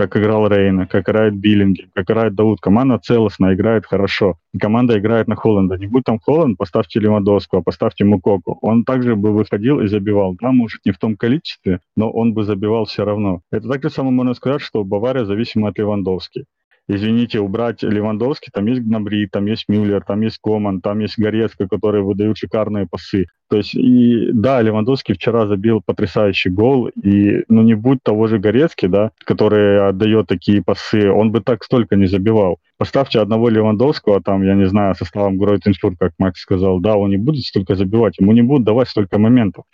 как 0.00 0.16
играл 0.16 0.48
Рейна, 0.48 0.86
как 0.86 1.06
играет 1.06 1.36
Биллинги, 1.36 1.90
как 1.94 2.10
играет 2.10 2.34
Дауд. 2.34 2.58
Команда 2.58 2.98
целостно 2.98 3.52
играет 3.52 3.84
хорошо. 3.84 4.38
команда 4.58 4.98
играет 4.98 5.28
на 5.28 5.36
Холланда. 5.36 5.76
Не 5.76 5.88
будь 5.88 6.04
там 6.04 6.18
Холланд, 6.18 6.56
поставьте 6.56 7.00
Левандовского, 7.00 7.60
поставьте 7.60 8.04
Мукоку. 8.04 8.58
Он 8.62 8.84
также 8.84 9.14
бы 9.14 9.30
выходил 9.30 9.78
и 9.80 9.88
забивал. 9.88 10.34
Да, 10.40 10.52
может, 10.52 10.80
не 10.86 10.92
в 10.92 10.98
том 10.98 11.16
количестве, 11.16 11.80
но 11.96 12.10
он 12.10 12.32
бы 12.32 12.44
забивал 12.44 12.86
все 12.86 13.04
равно. 13.04 13.42
Это 13.52 13.68
так 13.68 13.82
же 13.82 13.90
самое 13.90 14.14
можно 14.14 14.32
сказать, 14.32 14.62
что 14.62 14.84
Бавария 14.84 15.26
зависима 15.26 15.68
от 15.68 15.78
Левандовски 15.78 16.46
извините, 16.94 17.40
убрать 17.40 17.82
Левандовский, 17.82 18.50
там 18.52 18.66
есть 18.66 18.82
Гнабри, 18.82 19.26
там 19.26 19.46
есть 19.46 19.64
Мюллер, 19.68 20.02
там 20.04 20.20
есть 20.22 20.38
Коман, 20.42 20.80
там 20.80 21.00
есть 21.00 21.18
Горецко, 21.18 21.68
которые 21.68 22.02
выдают 22.02 22.38
шикарные 22.38 22.86
пасы. 22.86 23.26
То 23.48 23.56
есть, 23.56 23.74
и 23.74 24.30
да, 24.32 24.60
Левандовский 24.62 25.14
вчера 25.14 25.46
забил 25.46 25.82
потрясающий 25.84 26.50
гол, 26.50 26.88
и, 26.88 27.44
ну, 27.48 27.62
не 27.62 27.74
будь 27.74 28.02
того 28.02 28.26
же 28.26 28.38
Горецки, 28.38 28.86
да, 28.86 29.10
который 29.24 29.88
отдает 29.88 30.26
такие 30.26 30.62
пасы, 30.62 31.10
он 31.10 31.32
бы 31.32 31.40
так 31.40 31.64
столько 31.64 31.96
не 31.96 32.06
забивал. 32.06 32.58
Поставьте 32.78 33.20
одного 33.20 33.48
Левандовского, 33.48 34.22
там, 34.22 34.42
я 34.42 34.54
не 34.54 34.66
знаю, 34.66 34.94
составом 34.94 35.36
Гройтеншур, 35.36 35.96
как 35.96 36.12
Макс 36.18 36.40
сказал, 36.40 36.80
да, 36.80 36.96
он 36.96 37.10
не 37.10 37.16
будет 37.16 37.44
столько 37.44 37.74
забивать, 37.74 38.18
ему 38.18 38.32
не 38.32 38.42
будут 38.42 38.64
давать 38.64 38.88
столько 38.88 39.18
моментов. 39.18 39.64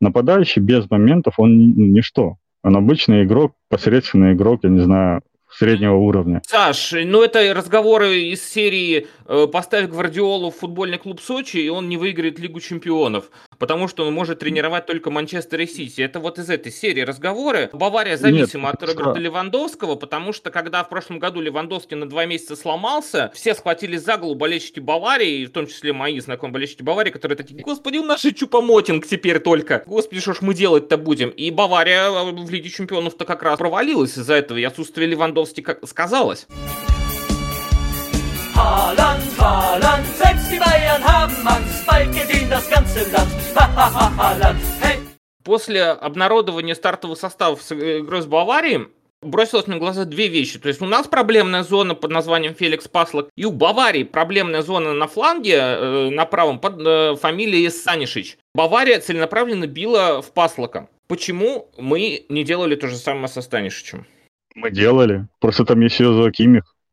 Нападающий 0.00 0.62
без 0.62 0.90
моментов, 0.90 1.34
он 1.38 1.92
ничто. 1.92 2.36
Он 2.62 2.76
обычный 2.76 3.24
игрок, 3.24 3.52
посредственный 3.68 4.32
игрок, 4.32 4.60
я 4.64 4.70
не 4.70 4.80
знаю, 4.80 5.22
среднего 5.56 5.94
уровня. 5.94 6.42
Саш, 6.46 6.92
ну 6.92 7.22
это 7.22 7.54
разговоры 7.54 8.18
из 8.20 8.46
серии 8.46 9.06
э, 9.26 9.46
«Поставь 9.52 9.88
Гвардиолу 9.88 10.50
в 10.50 10.56
футбольный 10.56 10.98
клуб 10.98 11.20
Сочи, 11.20 11.58
и 11.58 11.68
он 11.68 11.88
не 11.88 11.96
выиграет 11.96 12.38
Лигу 12.38 12.60
чемпионов» 12.60 13.30
потому 13.58 13.88
что 13.88 14.06
он 14.06 14.14
может 14.14 14.40
тренировать 14.40 14.86
только 14.86 15.10
Манчестер 15.10 15.60
и 15.60 15.66
Сити. 15.66 16.00
Это 16.00 16.20
вот 16.20 16.38
из 16.38 16.50
этой 16.50 16.72
серии 16.72 17.02
разговоры. 17.02 17.70
Бавария 17.72 18.16
зависима 18.16 18.68
Нет, 18.68 18.74
от 18.74 18.82
Роберта 18.82 19.10
что? 19.12 19.20
Левандовского, 19.20 19.94
потому 19.96 20.32
что 20.32 20.50
когда 20.50 20.84
в 20.84 20.88
прошлом 20.88 21.18
году 21.18 21.40
Левандовский 21.40 21.96
на 21.96 22.08
два 22.08 22.26
месяца 22.26 22.56
сломался, 22.56 23.30
все 23.34 23.54
схватились 23.54 24.02
за 24.02 24.16
голову 24.16 24.34
болельщики 24.34 24.80
Баварии, 24.80 25.46
в 25.46 25.50
том 25.50 25.66
числе 25.66 25.92
мои 25.92 26.18
знакомые 26.20 26.54
болельщики 26.54 26.82
Баварии, 26.82 27.10
которые 27.10 27.36
такие, 27.36 27.62
господи, 27.62 27.98
у 27.98 28.04
нас 28.04 28.22
же 28.22 28.32
Чупомотинг 28.32 29.06
теперь 29.06 29.40
только. 29.40 29.82
Господи, 29.86 30.20
что 30.20 30.34
ж 30.34 30.38
мы 30.40 30.54
делать-то 30.54 30.96
будем? 30.96 31.30
И 31.30 31.50
Бавария 31.50 32.10
в 32.10 32.50
Лиге 32.50 32.70
Чемпионов-то 32.70 33.24
как 33.24 33.42
раз 33.42 33.58
провалилась 33.58 34.16
из-за 34.16 34.34
этого, 34.34 34.58
и 34.58 34.64
отсутствие 34.64 35.08
Левандовски 35.46 35.86
сказалось. 35.86 36.46
Haaland, 38.54 39.22
Haaland, 39.38 40.06
selbst 40.16 40.50
die 40.50 40.58
Bayern 40.58 41.04
haben 41.04 41.46
Angst, 41.46 41.86
bald 41.86 42.10
gedient 42.12 42.50
das 42.50 42.68
ganze 42.70 43.00
Land. 43.12 43.30
Haaland, 43.54 44.58
hey! 44.80 44.98
После 45.44 45.84
обнародования 45.84 46.74
стартового 46.74 47.16
состава 47.16 47.56
с 47.56 47.70
игрой 47.70 48.22
с 48.22 48.26
Баварией 48.26 48.88
бросилось 49.22 49.66
на 49.66 49.76
глаза 49.76 50.04
две 50.04 50.28
вещи. 50.28 50.58
То 50.58 50.68
есть 50.68 50.80
у 50.80 50.86
нас 50.86 51.06
проблемная 51.06 51.62
зона 51.62 51.94
под 51.94 52.10
названием 52.10 52.54
Феликс 52.54 52.88
Паслок, 52.88 53.28
и 53.36 53.44
у 53.44 53.52
Баварии 53.52 54.02
проблемная 54.04 54.62
зона 54.62 54.94
на 54.94 55.06
фланге, 55.06 55.54
э, 55.54 56.10
на 56.10 56.24
правом, 56.24 56.58
под 56.58 56.80
э, 56.84 57.14
фамилией 57.16 57.68
Санишич. 57.68 58.38
Бавария 58.54 59.00
целенаправленно 59.00 59.66
била 59.66 60.22
в 60.22 60.32
Паслока. 60.32 60.88
Почему 61.06 61.70
мы 61.76 62.24
не 62.28 62.42
делали 62.42 62.74
то 62.74 62.88
же 62.88 62.96
самое 62.96 63.28
со 63.28 63.42
Станишичем? 63.42 64.06
Мы 64.56 64.70
делали. 64.70 65.28
Просто 65.38 65.66
там 65.66 65.80
есть 65.80 66.00
Йозуа 66.00 66.30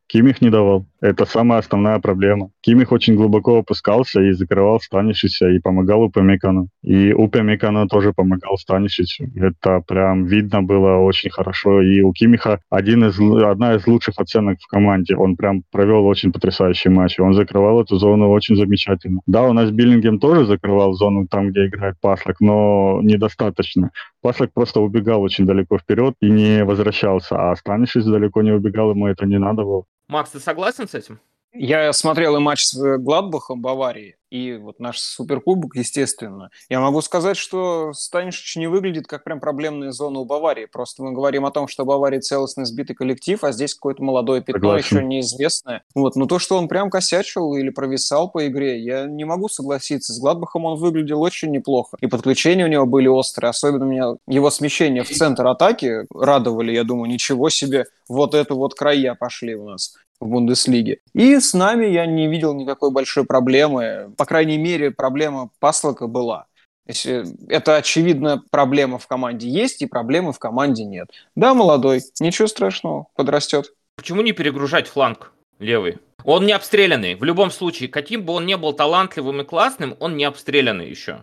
Кимих. 0.06 0.40
Не 0.40 0.50
давал. 0.50 0.86
Это 1.00 1.26
самая 1.26 1.58
основная 1.58 1.98
проблема. 1.98 2.50
Кимих 2.60 2.92
очень 2.92 3.14
глубоко 3.14 3.58
опускался 3.58 4.22
и 4.22 4.32
закрывал 4.32 4.80
Станишича 4.80 5.48
и 5.50 5.58
помогал 5.58 6.02
Упамекану. 6.02 6.68
И 6.82 7.12
Упамекану 7.12 7.86
тоже 7.88 8.12
помогал 8.12 8.56
Станишичу. 8.56 9.26
Это 9.34 9.80
прям 9.86 10.24
видно 10.24 10.62
было 10.62 10.96
очень 10.96 11.30
хорошо. 11.30 11.82
И 11.82 12.00
у 12.00 12.12
Кимиха 12.12 12.60
один 12.70 13.04
из, 13.04 13.18
одна 13.20 13.74
из 13.74 13.86
лучших 13.86 14.18
оценок 14.18 14.58
в 14.60 14.66
команде. 14.66 15.16
Он 15.16 15.36
прям 15.36 15.62
провел 15.70 16.06
очень 16.06 16.32
потрясающий 16.32 16.88
матч. 16.88 17.18
Он 17.18 17.34
закрывал 17.34 17.82
эту 17.82 17.96
зону 17.96 18.30
очень 18.30 18.56
замечательно. 18.56 19.20
Да, 19.26 19.42
у 19.44 19.52
нас 19.52 19.70
Биллингем 19.70 20.18
тоже 20.18 20.46
закрывал 20.46 20.94
зону 20.94 21.26
там, 21.28 21.50
где 21.50 21.66
играет 21.66 21.96
Паслак, 22.00 22.40
но 22.40 23.00
недостаточно. 23.02 23.90
Паслак 24.22 24.52
просто 24.54 24.80
убегал 24.80 25.20
очень 25.22 25.44
далеко 25.44 25.78
вперед 25.78 26.14
и 26.20 26.30
не 26.30 26.64
возвращался, 26.64 27.50
а 27.50 27.56
Станишич 27.56 28.04
далеко 28.04 28.40
не 28.40 28.52
убегал, 28.52 28.90
ему 28.90 29.06
это 29.06 29.26
не 29.26 29.38
надо 29.38 29.64
было. 29.64 29.84
Макс, 30.08 30.30
ты 30.30 30.40
согласен 30.40 30.86
с 30.88 30.94
этим? 30.94 31.20
Я 31.54 31.92
смотрел 31.92 32.36
и 32.36 32.40
матч 32.40 32.64
с 32.64 32.76
э, 32.76 32.98
Гладбахом 32.98 33.60
Баварии, 33.60 34.16
и 34.28 34.56
вот 34.56 34.80
наш 34.80 34.98
суперкубок, 34.98 35.76
естественно. 35.76 36.50
Я 36.68 36.80
могу 36.80 37.00
сказать, 37.00 37.36
что 37.36 37.92
Станишич 37.92 38.56
не 38.56 38.66
выглядит 38.66 39.06
как 39.06 39.22
прям 39.22 39.38
проблемная 39.38 39.92
зона 39.92 40.18
у 40.18 40.24
Баварии. 40.24 40.66
Просто 40.66 41.04
мы 41.04 41.12
говорим 41.12 41.46
о 41.46 41.52
том, 41.52 41.68
что 41.68 41.84
Бавария 41.84 42.20
целостный 42.20 42.64
сбитый 42.64 42.96
коллектив, 42.96 43.42
а 43.44 43.52
здесь 43.52 43.74
какое-то 43.74 44.02
молодое 44.02 44.42
пятно, 44.42 44.70
Согласен. 44.70 44.96
еще 44.96 45.06
неизвестное. 45.06 45.84
Вот. 45.94 46.16
Но 46.16 46.26
то, 46.26 46.40
что 46.40 46.58
он 46.58 46.66
прям 46.66 46.90
косячил 46.90 47.54
или 47.54 47.70
провисал 47.70 48.28
по 48.28 48.44
игре, 48.48 48.80
я 48.80 49.06
не 49.06 49.24
могу 49.24 49.48
согласиться. 49.48 50.12
С 50.12 50.18
Гладбахом 50.18 50.64
он 50.64 50.78
выглядел 50.78 51.22
очень 51.22 51.52
неплохо. 51.52 51.96
И 52.00 52.08
подключения 52.08 52.64
у 52.64 52.68
него 52.68 52.86
были 52.86 53.06
острые. 53.06 53.50
Особенно 53.50 53.84
меня 53.84 54.14
его 54.26 54.50
смещение 54.50 55.04
в 55.04 55.10
центр 55.10 55.46
атаки 55.46 56.06
радовали. 56.12 56.72
Я 56.72 56.82
думаю, 56.82 57.08
ничего 57.08 57.48
себе, 57.50 57.84
вот 58.08 58.34
это 58.34 58.54
вот 58.54 58.74
края 58.74 59.14
пошли 59.14 59.54
у 59.54 59.68
нас 59.68 59.94
в 60.20 60.28
Бундеслиге. 60.28 61.00
И 61.14 61.38
с 61.38 61.54
нами 61.54 61.86
я 61.86 62.06
не 62.06 62.28
видел 62.28 62.54
никакой 62.54 62.90
большой 62.90 63.24
проблемы. 63.24 64.12
По 64.16 64.24
крайней 64.24 64.58
мере, 64.58 64.90
проблема 64.90 65.50
Паслока 65.60 66.06
была. 66.06 66.46
Если 66.86 67.24
это, 67.48 67.76
очевидно, 67.76 68.42
проблема 68.50 68.98
в 68.98 69.06
команде 69.06 69.48
есть, 69.48 69.80
и 69.82 69.86
проблемы 69.86 70.32
в 70.32 70.38
команде 70.38 70.84
нет. 70.84 71.08
Да, 71.34 71.54
молодой, 71.54 72.02
ничего 72.20 72.46
страшного, 72.46 73.06
подрастет. 73.16 73.72
Почему 73.96 74.22
не 74.22 74.32
перегружать 74.32 74.86
фланг 74.86 75.32
левый? 75.58 75.98
Он 76.24 76.44
не 76.44 76.52
обстрелянный. 76.52 77.14
В 77.14 77.24
любом 77.24 77.50
случае, 77.50 77.88
каким 77.88 78.24
бы 78.24 78.34
он 78.34 78.46
ни 78.46 78.54
был 78.54 78.72
талантливым 78.72 79.42
и 79.42 79.44
классным, 79.44 79.96
он 80.00 80.16
не 80.16 80.24
обстрелянный 80.24 80.88
еще 80.88 81.22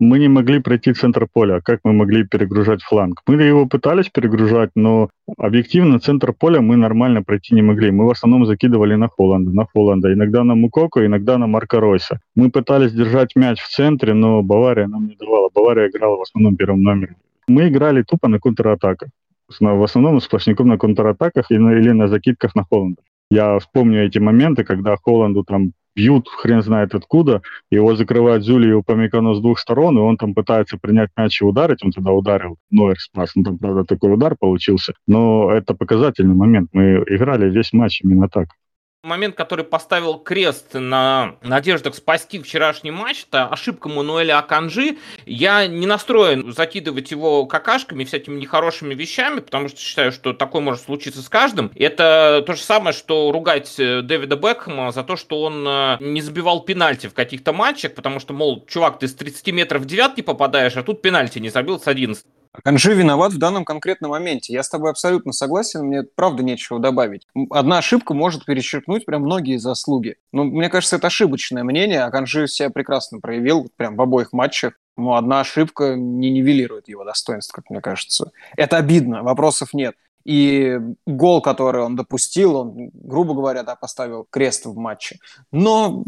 мы 0.00 0.18
не 0.18 0.28
могли 0.28 0.60
пройти 0.60 0.92
центр 0.92 1.26
поля. 1.32 1.60
Как 1.60 1.80
мы 1.84 1.92
могли 1.92 2.24
перегружать 2.24 2.82
фланг? 2.82 3.22
Мы 3.26 3.42
его 3.42 3.66
пытались 3.66 4.08
перегружать, 4.08 4.70
но 4.76 5.10
объективно 5.36 5.98
центр 5.98 6.32
поля 6.32 6.60
мы 6.60 6.76
нормально 6.76 7.22
пройти 7.22 7.54
не 7.54 7.62
могли. 7.62 7.90
Мы 7.90 8.06
в 8.06 8.10
основном 8.10 8.46
закидывали 8.46 8.94
на 8.94 9.08
Холланда, 9.08 9.50
на 9.50 9.66
Холланда, 9.66 10.12
иногда 10.12 10.44
на 10.44 10.54
Мукоко, 10.54 11.04
иногда 11.04 11.38
на 11.38 11.46
Марка 11.46 11.80
Ройса. 11.80 12.20
Мы 12.36 12.50
пытались 12.50 12.92
держать 12.92 13.34
мяч 13.36 13.60
в 13.60 13.68
центре, 13.68 14.14
но 14.14 14.42
Бавария 14.42 14.86
нам 14.86 15.06
не 15.06 15.16
давала. 15.16 15.50
Бавария 15.52 15.88
играла 15.88 16.16
в 16.16 16.22
основном 16.22 16.56
первым 16.56 16.82
номером. 16.82 17.16
Мы 17.48 17.68
играли 17.68 18.02
тупо 18.02 18.28
на 18.28 18.38
контратаках. 18.38 19.08
В 19.48 19.82
основном 19.82 20.20
сплошняком 20.20 20.68
на 20.68 20.78
контратаках 20.78 21.50
или 21.50 21.90
на 21.92 22.06
закидках 22.06 22.54
на 22.54 22.64
Холланда. 22.64 23.00
Я 23.30 23.58
вспомню 23.58 24.04
эти 24.04 24.18
моменты, 24.18 24.64
когда 24.64 24.96
Холланду 24.96 25.42
там 25.42 25.72
бьют 25.98 26.28
хрен 26.28 26.62
знает 26.62 26.94
откуда, 26.94 27.42
его 27.70 27.96
закрывают 27.96 28.44
Зюли 28.44 28.68
и 28.68 28.72
Упамекано 28.72 29.34
с 29.34 29.40
двух 29.40 29.58
сторон, 29.58 29.98
и 29.98 30.00
он 30.00 30.16
там 30.16 30.32
пытается 30.32 30.78
принять 30.78 31.10
мяч 31.16 31.42
и 31.42 31.44
ударить, 31.44 31.82
он 31.84 31.90
тогда 31.90 32.12
ударил, 32.12 32.56
Нойер 32.70 32.98
спас, 33.00 33.32
ну 33.34 33.42
там, 33.42 33.58
правда, 33.58 33.84
такой 33.84 34.14
удар 34.14 34.36
получился, 34.38 34.94
но 35.08 35.50
это 35.50 35.74
показательный 35.74 36.36
момент, 36.36 36.70
мы 36.72 37.02
играли 37.08 37.50
весь 37.50 37.72
матч 37.72 38.00
именно 38.02 38.28
так 38.28 38.46
момент, 39.08 39.34
который 39.34 39.64
поставил 39.64 40.18
крест 40.18 40.74
на 40.74 41.36
надеждах 41.42 41.94
спасти 41.94 42.38
вчерашний 42.38 42.90
матч, 42.90 43.26
это 43.28 43.46
ошибка 43.46 43.88
Мануэля 43.88 44.38
Аканжи. 44.38 44.98
Я 45.26 45.66
не 45.66 45.86
настроен 45.86 46.52
закидывать 46.52 47.10
его 47.10 47.46
какашками, 47.46 48.04
всякими 48.04 48.38
нехорошими 48.38 48.94
вещами, 48.94 49.40
потому 49.40 49.68
что 49.68 49.80
считаю, 49.80 50.12
что 50.12 50.32
такое 50.32 50.62
может 50.62 50.84
случиться 50.84 51.22
с 51.22 51.28
каждым. 51.28 51.72
Это 51.74 52.42
то 52.46 52.54
же 52.54 52.62
самое, 52.62 52.94
что 52.94 53.32
ругать 53.32 53.74
э, 53.78 54.02
Дэвида 54.02 54.36
Бекхэма 54.36 54.92
за 54.92 55.02
то, 55.02 55.16
что 55.16 55.42
он 55.42 55.66
э, 55.66 55.96
не 56.00 56.20
забивал 56.20 56.60
пенальти 56.60 57.06
в 57.06 57.14
каких-то 57.14 57.52
матчах, 57.52 57.94
потому 57.94 58.20
что, 58.20 58.32
мол, 58.32 58.64
чувак, 58.68 58.98
ты 58.98 59.08
с 59.08 59.14
30 59.14 59.48
метров 59.52 59.82
в 59.82 59.86
девятки 59.86 60.20
попадаешь, 60.20 60.76
а 60.76 60.82
тут 60.82 61.02
пенальти 61.02 61.38
не 61.38 61.48
забил 61.48 61.80
с 61.80 61.88
11. 61.88 62.24
Аканжи 62.52 62.94
виноват 62.94 63.32
в 63.32 63.38
данном 63.38 63.64
конкретном 63.64 64.10
моменте. 64.12 64.52
Я 64.52 64.62
с 64.62 64.68
тобой 64.68 64.90
абсолютно 64.90 65.32
согласен, 65.32 65.84
мне 65.84 66.02
правда 66.02 66.42
нечего 66.42 66.78
добавить. 66.78 67.26
Одна 67.50 67.78
ошибка 67.78 68.14
может 68.14 68.44
перечеркнуть 68.44 69.04
прям 69.04 69.22
многие 69.22 69.58
заслуги. 69.58 70.16
Но 70.32 70.44
мне 70.44 70.68
кажется, 70.68 70.96
это 70.96 71.08
ошибочное 71.08 71.64
мнение, 71.64 72.02
Аканжи 72.02 72.46
себя 72.48 72.70
прекрасно 72.70 73.20
проявил 73.20 73.70
прям 73.76 73.96
в 73.96 74.02
обоих 74.02 74.32
матчах. 74.32 74.74
Но 74.96 75.14
одна 75.14 75.40
ошибка 75.40 75.94
не 75.94 76.30
нивелирует 76.30 76.88
его 76.88 77.04
достоинств, 77.04 77.52
как 77.52 77.70
мне 77.70 77.80
кажется. 77.80 78.32
Это 78.56 78.78
обидно, 78.78 79.22
вопросов 79.22 79.72
нет. 79.72 79.94
И 80.28 80.78
гол, 81.06 81.40
который 81.40 81.80
он 81.80 81.96
допустил, 81.96 82.56
он, 82.56 82.90
грубо 82.92 83.32
говоря, 83.32 83.62
да, 83.62 83.76
поставил 83.76 84.26
крест 84.28 84.66
в 84.66 84.76
матче. 84.76 85.16
Но 85.52 86.04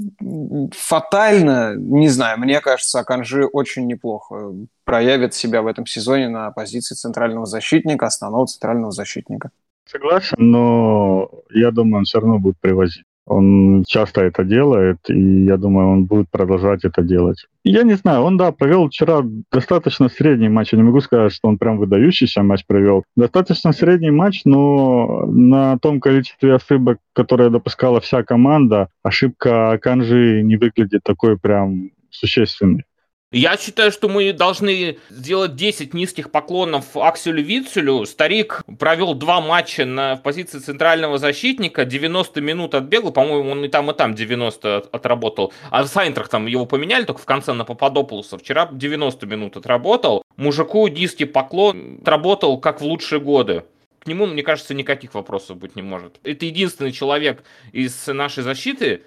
фатально, 0.73 1.75
не 1.75 2.09
знаю, 2.09 2.39
мне 2.39 2.61
кажется, 2.61 3.00
Аканжи 3.00 3.47
очень 3.47 3.87
неплохо 3.87 4.53
проявит 4.85 5.33
себя 5.33 5.62
в 5.62 5.67
этом 5.67 5.87
сезоне 5.87 6.29
на 6.29 6.50
позиции 6.50 6.95
центрального 6.95 7.47
защитника, 7.47 8.07
основного 8.09 8.47
центрального 8.47 8.93
защитника. 8.93 9.53
Согласен, 9.87 10.37
но 10.39 11.31
я 11.49 11.71
думаю, 11.71 12.00
он 12.00 12.05
все 12.05 12.21
равно 12.21 12.39
будет 12.39 12.59
привозить. 12.61 13.05
Он 13.30 13.84
часто 13.87 14.22
это 14.22 14.42
делает, 14.42 14.99
и 15.08 15.44
я 15.44 15.56
думаю, 15.56 15.90
он 15.90 16.04
будет 16.04 16.28
продолжать 16.30 16.84
это 16.84 17.02
делать. 17.02 17.46
Я 17.62 17.84
не 17.84 17.94
знаю, 17.94 18.22
он, 18.22 18.37
да, 18.37 18.50
провел 18.50 18.88
вчера 18.88 19.22
достаточно 19.52 20.08
средний 20.08 20.49
матч. 20.49 20.72
Я 20.72 20.78
не 20.78 20.82
могу 20.82 21.00
сказать, 21.00 21.32
что 21.32 21.46
он 21.46 21.56
прям 21.56 21.78
выдающийся 21.78 22.42
матч 22.42 22.66
провел. 22.66 23.04
Достаточно 23.14 23.72
средний 23.72 24.10
матч, 24.10 24.42
но 24.44 25.26
на 25.26 25.78
том 25.78 26.00
количестве 26.00 26.56
ошибок, 26.56 26.99
которые 27.12 27.50
допускала 27.50 28.00
вся 28.00 28.25
команда, 28.25 28.88
ошибка 29.04 29.78
Канжи 29.80 30.42
не 30.42 30.56
выглядит 30.56 31.02
такой 31.04 31.38
прям 31.38 31.90
существенной. 32.10 32.84
Я 33.32 33.56
считаю, 33.56 33.92
что 33.92 34.08
мы 34.08 34.32
должны 34.32 34.99
сделать 35.08 35.54
10 35.54 35.94
низких 35.94 36.32
поклонов 36.32 36.96
Акселю 36.96 37.44
Вицелю. 37.44 38.04
Старик 38.04 38.64
провел 38.76 39.14
два 39.14 39.40
матча 39.40 39.84
на, 39.84 40.16
в 40.16 40.22
позиции 40.22 40.58
центрального 40.58 41.16
защитника, 41.16 41.84
90 41.84 42.40
минут 42.40 42.75
отбегал, 42.75 43.12
по-моему, 43.12 43.50
он 43.50 43.64
и 43.64 43.68
там, 43.68 43.88
и 43.88 43.94
там 43.94 44.16
90 44.16 44.88
отработал. 44.90 45.52
А 45.70 45.84
в 45.84 45.87
Сайнтрах 45.87 46.28
там 46.28 46.46
его 46.46 46.66
поменяли 46.66 47.04
только 47.04 47.20
в 47.20 47.25
конце 47.25 47.52
на 47.52 47.64
Пападополуса. 47.64 48.37
Вчера 48.37 48.68
90 48.72 49.26
минут 49.26 49.56
отработал. 49.56 50.25
Мужику 50.37 50.88
низкий 50.88 51.25
поклон 51.25 51.99
отработал 52.02 52.58
как 52.58 52.80
в 52.80 52.84
лучшие 52.84 53.20
годы 53.20 53.62
к 54.00 54.06
нему, 54.06 54.26
мне 54.26 54.42
кажется, 54.42 54.72
никаких 54.72 55.14
вопросов 55.14 55.58
быть 55.58 55.76
не 55.76 55.82
может. 55.82 56.18
Это 56.25 56.46
единственный 56.46 56.90
человек 56.90 57.44
из 57.70 58.06
нашей 58.06 58.42
защиты, 58.42 59.02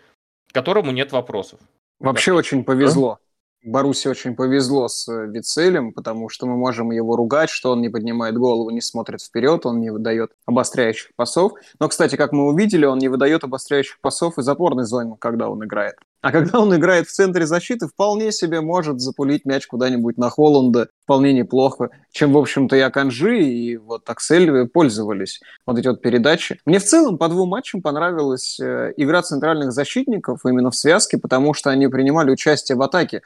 которому 0.51 0.91
нет 0.91 1.11
вопросов. 1.11 1.59
Вообще 1.99 2.31
очень 2.31 2.63
повезло. 2.63 3.17
Баруси 3.63 4.09
очень 4.09 4.35
повезло 4.35 4.89
с 4.89 5.07
э, 5.07 5.27
Вицелем, 5.27 5.93
потому 5.93 6.27
что 6.27 6.45
мы 6.45 6.57
можем 6.57 6.91
его 6.91 7.15
ругать, 7.15 7.49
что 7.49 7.71
он 7.71 7.81
не 7.81 7.89
поднимает 7.89 8.37
голову, 8.37 8.69
не 8.71 8.81
смотрит 8.81 9.21
вперед, 9.21 9.65
он 9.65 9.79
не 9.79 9.89
выдает 9.89 10.31
обостряющих 10.45 11.11
пасов. 11.15 11.53
Но, 11.79 11.87
кстати, 11.87 12.17
как 12.17 12.33
мы 12.33 12.47
увидели, 12.47 12.85
он 12.85 12.97
не 12.97 13.07
выдает 13.07 13.43
обостряющих 13.43 13.99
пасов 14.01 14.37
из 14.37 14.47
опорной 14.47 14.83
зоны, 14.83 15.15
когда 15.17 15.49
он 15.49 15.63
играет. 15.63 15.95
А 16.21 16.31
когда 16.31 16.59
он 16.59 16.75
играет 16.75 17.07
в 17.07 17.11
центре 17.11 17.45
защиты, 17.45 17.87
вполне 17.87 18.31
себе 18.31 18.61
может 18.61 19.01
запулить 19.01 19.45
мяч 19.45 19.67
куда-нибудь 19.67 20.17
на 20.17 20.29
Холланда 20.29 20.87
вполне 21.03 21.33
неплохо, 21.33 21.89
чем, 22.11 22.31
в 22.31 22.37
общем-то, 22.37 22.75
и 22.77 22.79
Аканжи, 22.79 23.43
и 23.43 23.77
вот 23.77 24.09
Аксель 24.09 24.67
пользовались 24.67 25.41
вот 25.65 25.77
эти 25.77 25.87
вот 25.87 26.01
передачи. 26.01 26.59
Мне 26.65 26.79
в 26.79 26.85
целом 26.85 27.17
по 27.17 27.27
двум 27.27 27.49
матчам 27.49 27.81
понравилась 27.81 28.57
э, 28.59 28.93
игра 28.95 29.21
центральных 29.21 29.73
защитников 29.73 30.45
именно 30.45 30.71
в 30.71 30.75
связке, 30.75 31.17
потому 31.17 31.53
что 31.53 31.69
они 31.71 31.87
принимали 31.87 32.31
участие 32.31 32.77
в 32.77 32.81
атаке. 32.81 33.21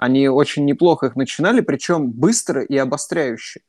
Они 0.00 0.28
очень 0.28 0.64
неплохо 0.64 1.08
их 1.08 1.14
начинали, 1.14 1.60
причем 1.60 2.10
быстро 2.10 2.62
и 2.62 2.74
обостряюще. 2.74 3.60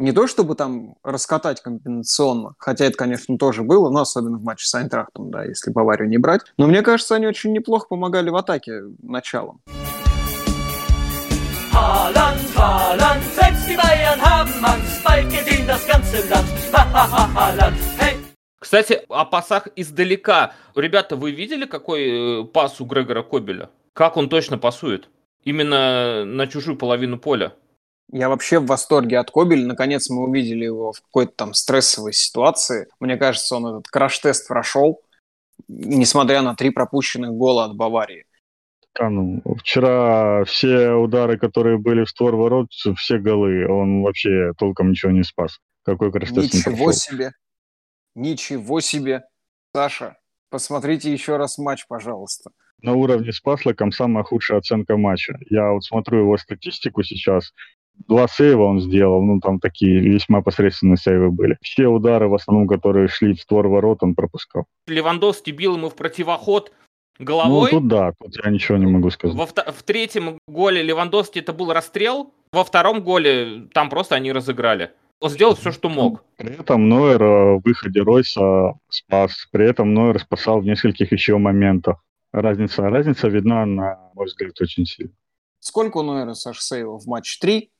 Не 0.00 0.10
то, 0.10 0.26
чтобы 0.26 0.56
там 0.56 0.96
раскатать 1.04 1.62
комбинационно, 1.62 2.54
хотя 2.58 2.86
это, 2.86 2.96
конечно, 2.96 3.38
тоже 3.38 3.62
было, 3.62 3.88
но 3.88 4.00
особенно 4.00 4.38
в 4.38 4.42
матче 4.42 4.66
с 4.66 4.74
Айнтрахтом, 4.74 5.30
да, 5.30 5.44
если 5.44 5.70
Баварию 5.70 6.08
не 6.08 6.18
брать. 6.18 6.40
Но 6.56 6.66
мне 6.66 6.82
кажется, 6.82 7.14
они 7.14 7.28
очень 7.28 7.52
неплохо 7.52 7.86
помогали 7.88 8.30
в 8.30 8.34
атаке 8.34 8.82
началом. 9.00 9.60
Haaland, 11.72 12.40
Haaland, 12.56 13.22
selbst 13.38 13.68
die 13.68 13.76
Bayern 13.76 14.20
haben 14.20 14.64
Angst, 14.64 15.04
bald 15.04 15.30
gedient 15.30 15.68
das 15.68 15.86
ganze 15.86 16.28
Land. 16.28 16.48
Haaland, 16.72 17.76
hey! 17.96 18.16
Кстати, 18.58 19.02
о 19.08 19.24
пасах 19.24 19.68
издалека. 19.76 20.52
Ребята, 20.74 21.14
вы 21.14 21.30
видели, 21.30 21.64
какой 21.64 22.42
э, 22.42 22.44
пас 22.44 22.80
у 22.80 22.84
Грегора 22.86 23.22
Кобеля? 23.22 23.70
Как 23.92 24.16
он 24.16 24.28
точно 24.28 24.58
пасует? 24.58 25.08
Именно 25.44 26.24
на 26.24 26.46
чужую 26.46 26.76
половину 26.76 27.18
поля. 27.18 27.54
Я 28.12 28.28
вообще 28.28 28.58
в 28.58 28.66
восторге 28.66 29.18
от 29.18 29.30
Кобеля. 29.30 29.66
Наконец 29.66 30.10
мы 30.10 30.24
увидели 30.24 30.64
его 30.64 30.92
в 30.92 31.00
какой-то 31.00 31.32
там 31.32 31.54
стрессовой 31.54 32.12
ситуации. 32.12 32.88
Мне 32.98 33.16
кажется, 33.16 33.56
он 33.56 33.66
этот 33.66 33.88
краш-тест 33.88 34.48
прошел, 34.48 35.00
несмотря 35.68 36.42
на 36.42 36.54
три 36.54 36.70
пропущенных 36.70 37.30
гола 37.30 37.64
от 37.64 37.76
Баварии. 37.76 38.26
Да, 38.98 39.08
ну, 39.08 39.40
вчера 39.58 40.44
все 40.44 40.90
удары, 40.90 41.38
которые 41.38 41.78
были 41.78 42.04
в 42.04 42.10
створ 42.10 42.34
ворот, 42.34 42.72
все 42.72 43.18
голы, 43.18 43.66
он 43.68 44.02
вообще 44.02 44.52
толком 44.58 44.90
ничего 44.90 45.12
не 45.12 45.22
спас. 45.22 45.60
Какой 45.84 46.10
краш-тест 46.10 46.52
Ничего 46.52 46.90
себе! 46.90 47.32
Ничего 48.16 48.80
себе! 48.80 49.22
Саша, 49.72 50.16
посмотрите 50.50 51.12
еще 51.12 51.36
раз 51.36 51.56
матч, 51.56 51.86
пожалуйста 51.86 52.50
на 52.82 52.94
уровне 52.94 53.32
с 53.32 53.40
Паслоком 53.40 53.92
самая 53.92 54.24
худшая 54.24 54.58
оценка 54.58 54.96
матча. 54.96 55.38
Я 55.48 55.72
вот 55.72 55.84
смотрю 55.84 56.20
его 56.20 56.36
статистику 56.36 57.02
сейчас. 57.02 57.52
Два 58.08 58.28
сейва 58.28 58.64
он 58.64 58.80
сделал, 58.80 59.22
ну 59.22 59.40
там 59.40 59.60
такие 59.60 60.00
весьма 60.00 60.40
посредственные 60.40 60.96
сейвы 60.96 61.30
были. 61.30 61.58
Все 61.60 61.86
удары, 61.86 62.28
в 62.28 62.34
основном, 62.34 62.66
которые 62.66 63.08
шли 63.08 63.34
в 63.34 63.40
створ 63.40 63.68
ворот, 63.68 64.02
он 64.02 64.14
пропускал. 64.14 64.64
Левандовский 64.86 65.52
бил 65.52 65.76
ему 65.76 65.90
в 65.90 65.96
противоход 65.96 66.72
головой. 67.18 67.70
Ну, 67.72 67.80
тут 67.80 67.88
да, 67.88 68.12
тут 68.18 68.36
я 68.42 68.50
ничего 68.50 68.78
не 68.78 68.86
могу 68.86 69.10
сказать. 69.10 69.36
Во 69.36 69.46
в, 69.46 69.52
в 69.52 69.82
третьем 69.82 70.38
голе 70.48 70.82
Левандовский 70.82 71.42
это 71.42 71.52
был 71.52 71.72
расстрел, 71.72 72.32
во 72.52 72.64
втором 72.64 73.02
голе 73.02 73.68
там 73.72 73.90
просто 73.90 74.14
они 74.14 74.32
разыграли. 74.32 74.90
Он 75.20 75.28
сделал 75.28 75.54
все, 75.54 75.70
что 75.70 75.90
мог. 75.90 76.24
При 76.36 76.54
этом 76.54 76.88
Нойер 76.88 77.22
э, 77.22 77.54
в 77.56 77.62
выходе 77.62 78.00
Ройса 78.00 78.72
спас. 78.88 79.46
При 79.52 79.68
этом 79.68 79.92
Нойер 79.92 80.18
спасал 80.18 80.60
в 80.60 80.64
нескольких 80.64 81.12
еще 81.12 81.36
моментах. 81.36 82.02
Разница, 82.32 82.82
разница 82.82 83.28
видна, 83.28 83.66
на 83.66 84.10
мой 84.14 84.26
взгляд, 84.26 84.60
очень 84.60 84.86
сильно. 84.86 85.12
Сколько 85.58 85.98
у 85.98 86.02
Нойера, 86.02 86.34
Саш, 86.34 86.60
сейвов 86.60 87.02
в 87.02 87.06
матче? 87.08 87.38
Три? 87.40 87.72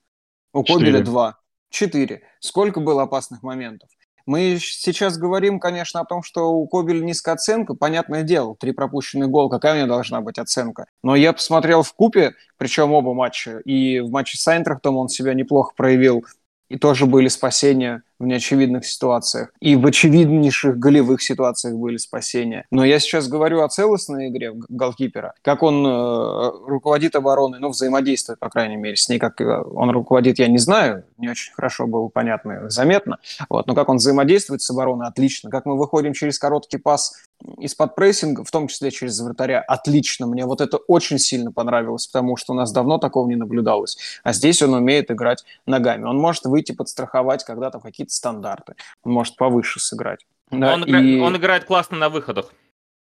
У 0.52 0.64
Кобеля 0.64 1.02
два. 1.02 1.38
Четыре. 1.70 2.22
Сколько 2.40 2.80
было 2.80 3.04
опасных 3.04 3.42
моментов? 3.42 3.88
Мы 4.26 4.58
сейчас 4.60 5.18
говорим, 5.18 5.58
конечно, 5.58 6.00
о 6.00 6.04
том, 6.04 6.22
что 6.22 6.52
у 6.52 6.66
Кобеля 6.66 7.00
низкая 7.00 7.36
оценка. 7.36 7.74
Понятное 7.74 8.22
дело, 8.22 8.54
три 8.54 8.72
пропущенных 8.72 9.30
гол, 9.30 9.48
какая 9.48 9.72
у 9.72 9.76
меня 9.76 9.86
должна 9.86 10.20
быть 10.20 10.38
оценка? 10.38 10.86
Но 11.02 11.16
я 11.16 11.32
посмотрел 11.32 11.82
в 11.82 11.92
купе, 11.94 12.34
причем 12.58 12.92
оба 12.92 13.14
матча, 13.14 13.58
и 13.58 14.00
в 14.00 14.10
матче 14.10 14.36
с 14.36 14.46
Айнтрахтом 14.46 14.96
он 14.96 15.08
себя 15.08 15.34
неплохо 15.34 15.72
проявил, 15.76 16.24
и 16.70 16.78
тоже 16.78 17.06
были 17.06 17.28
спасения 17.28 18.02
в 18.20 18.26
неочевидных 18.26 18.86
ситуациях. 18.86 19.50
И 19.60 19.74
в 19.74 19.84
очевиднейших 19.84 20.78
голевых 20.78 21.20
ситуациях 21.20 21.74
были 21.74 21.96
спасения. 21.96 22.64
Но 22.70 22.84
я 22.84 23.00
сейчас 23.00 23.28
говорю 23.28 23.62
о 23.62 23.68
целостной 23.68 24.28
игре 24.28 24.52
голкипера. 24.68 25.34
Как 25.42 25.62
он 25.62 25.84
э, 25.84 26.50
руководит 26.66 27.16
обороной, 27.16 27.58
ну, 27.58 27.70
взаимодействует, 27.70 28.38
по 28.38 28.48
крайней 28.48 28.76
мере, 28.76 28.94
с 28.94 29.08
ней. 29.08 29.18
Как 29.18 29.40
э, 29.40 29.44
он 29.44 29.90
руководит, 29.90 30.38
я 30.38 30.46
не 30.46 30.58
знаю. 30.58 31.04
Не 31.18 31.30
очень 31.30 31.52
хорошо 31.54 31.86
было 31.88 32.06
понятно 32.08 32.70
заметно. 32.70 33.18
Вот. 33.48 33.66
Но 33.66 33.74
как 33.74 33.88
он 33.88 33.96
взаимодействует 33.96 34.62
с 34.62 34.70
обороной, 34.70 35.08
отлично. 35.08 35.50
Как 35.50 35.66
мы 35.66 35.76
выходим 35.76 36.12
через 36.12 36.38
короткий 36.38 36.78
пас 36.78 37.14
из-под 37.58 37.94
прессинга, 37.94 38.44
в 38.44 38.50
том 38.50 38.68
числе 38.68 38.90
через 38.90 39.18
вратаря, 39.20 39.60
отлично. 39.60 40.26
Мне 40.26 40.46
вот 40.46 40.60
это 40.60 40.76
очень 40.76 41.18
сильно 41.18 41.52
понравилось, 41.52 42.06
потому 42.06 42.36
что 42.36 42.52
у 42.52 42.56
нас 42.56 42.72
давно 42.72 42.98
такого 42.98 43.28
не 43.28 43.36
наблюдалось. 43.36 43.96
А 44.22 44.32
здесь 44.32 44.62
он 44.62 44.74
умеет 44.74 45.10
играть 45.10 45.44
ногами. 45.66 46.04
Он 46.04 46.18
может 46.18 46.44
выйти 46.44 46.72
подстраховать 46.72 47.44
когда-то 47.44 47.80
какие-то 47.80 48.12
стандарты. 48.12 48.74
Он 49.02 49.12
может 49.12 49.36
повыше 49.36 49.80
сыграть. 49.80 50.26
Да, 50.50 50.74
он, 50.74 50.84
игра... 50.84 51.00
и... 51.00 51.20
он 51.20 51.36
играет 51.36 51.64
классно 51.64 51.96
на 51.96 52.08
выходах. 52.08 52.52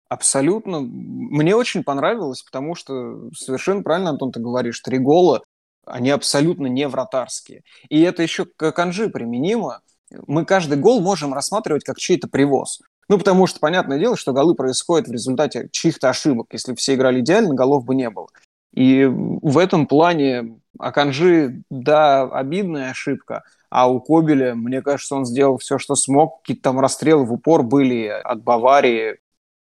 Абсолютно. 0.08 0.80
Мне 0.80 1.56
очень 1.56 1.82
понравилось, 1.82 2.42
потому 2.42 2.74
что 2.74 3.30
совершенно 3.34 3.82
правильно, 3.82 4.10
Антон, 4.10 4.30
ты 4.30 4.40
говоришь, 4.40 4.80
три 4.80 4.98
гола, 4.98 5.42
они 5.86 6.10
абсолютно 6.10 6.66
не 6.66 6.86
вратарские. 6.86 7.62
И 7.88 8.00
это 8.02 8.22
еще 8.22 8.44
к 8.44 8.72
Канжи 8.72 9.08
применимо. 9.08 9.80
Мы 10.26 10.44
каждый 10.44 10.78
гол 10.78 11.00
можем 11.00 11.32
рассматривать 11.32 11.84
как 11.84 11.98
чей-то 11.98 12.28
привоз. 12.28 12.82
Ну, 13.12 13.18
потому 13.18 13.46
что, 13.46 13.60
понятное 13.60 13.98
дело, 13.98 14.16
что 14.16 14.32
голы 14.32 14.54
происходят 14.54 15.06
в 15.06 15.12
результате 15.12 15.68
чьих-то 15.70 16.08
ошибок. 16.08 16.46
Если 16.50 16.74
все 16.74 16.94
играли 16.94 17.20
идеально, 17.20 17.52
голов 17.52 17.84
бы 17.84 17.94
не 17.94 18.08
было. 18.08 18.28
И 18.72 19.04
в 19.04 19.58
этом 19.58 19.86
плане 19.86 20.56
Аканжи, 20.78 21.62
да, 21.68 22.22
обидная 22.22 22.92
ошибка, 22.92 23.42
а 23.68 23.90
у 23.90 24.00
Кобеля, 24.00 24.54
мне 24.54 24.80
кажется, 24.80 25.14
он 25.14 25.26
сделал 25.26 25.58
все, 25.58 25.76
что 25.76 25.94
смог. 25.94 26.40
Какие-то 26.40 26.62
там 26.62 26.80
расстрелы 26.80 27.26
в 27.26 27.34
упор 27.34 27.62
были 27.62 28.06
от 28.06 28.42
Баварии. 28.42 29.18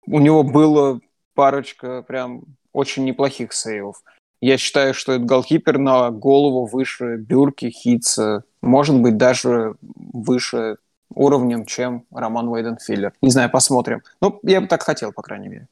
У 0.06 0.20
него 0.20 0.44
было 0.44 1.00
парочка 1.34 2.02
прям 2.02 2.42
очень 2.72 3.04
неплохих 3.04 3.52
сейвов. 3.52 4.00
Я 4.40 4.58
считаю, 4.58 4.94
что 4.94 5.10
этот 5.10 5.26
голкипер 5.26 5.78
на 5.78 6.12
голову 6.12 6.66
выше 6.66 7.16
Бюрки, 7.16 7.70
Хитца, 7.70 8.44
может 8.62 8.94
быть, 9.00 9.16
даже 9.16 9.74
выше 9.82 10.76
уровнем, 11.14 11.64
чем 11.64 12.04
Роман 12.10 12.48
Уэйденфиллер. 12.48 13.12
Не 13.22 13.30
знаю, 13.30 13.50
посмотрим. 13.50 14.02
Ну, 14.20 14.40
я 14.42 14.60
бы 14.60 14.66
так 14.66 14.82
хотел, 14.82 15.12
по 15.12 15.22
крайней 15.22 15.48
мере. 15.48 15.68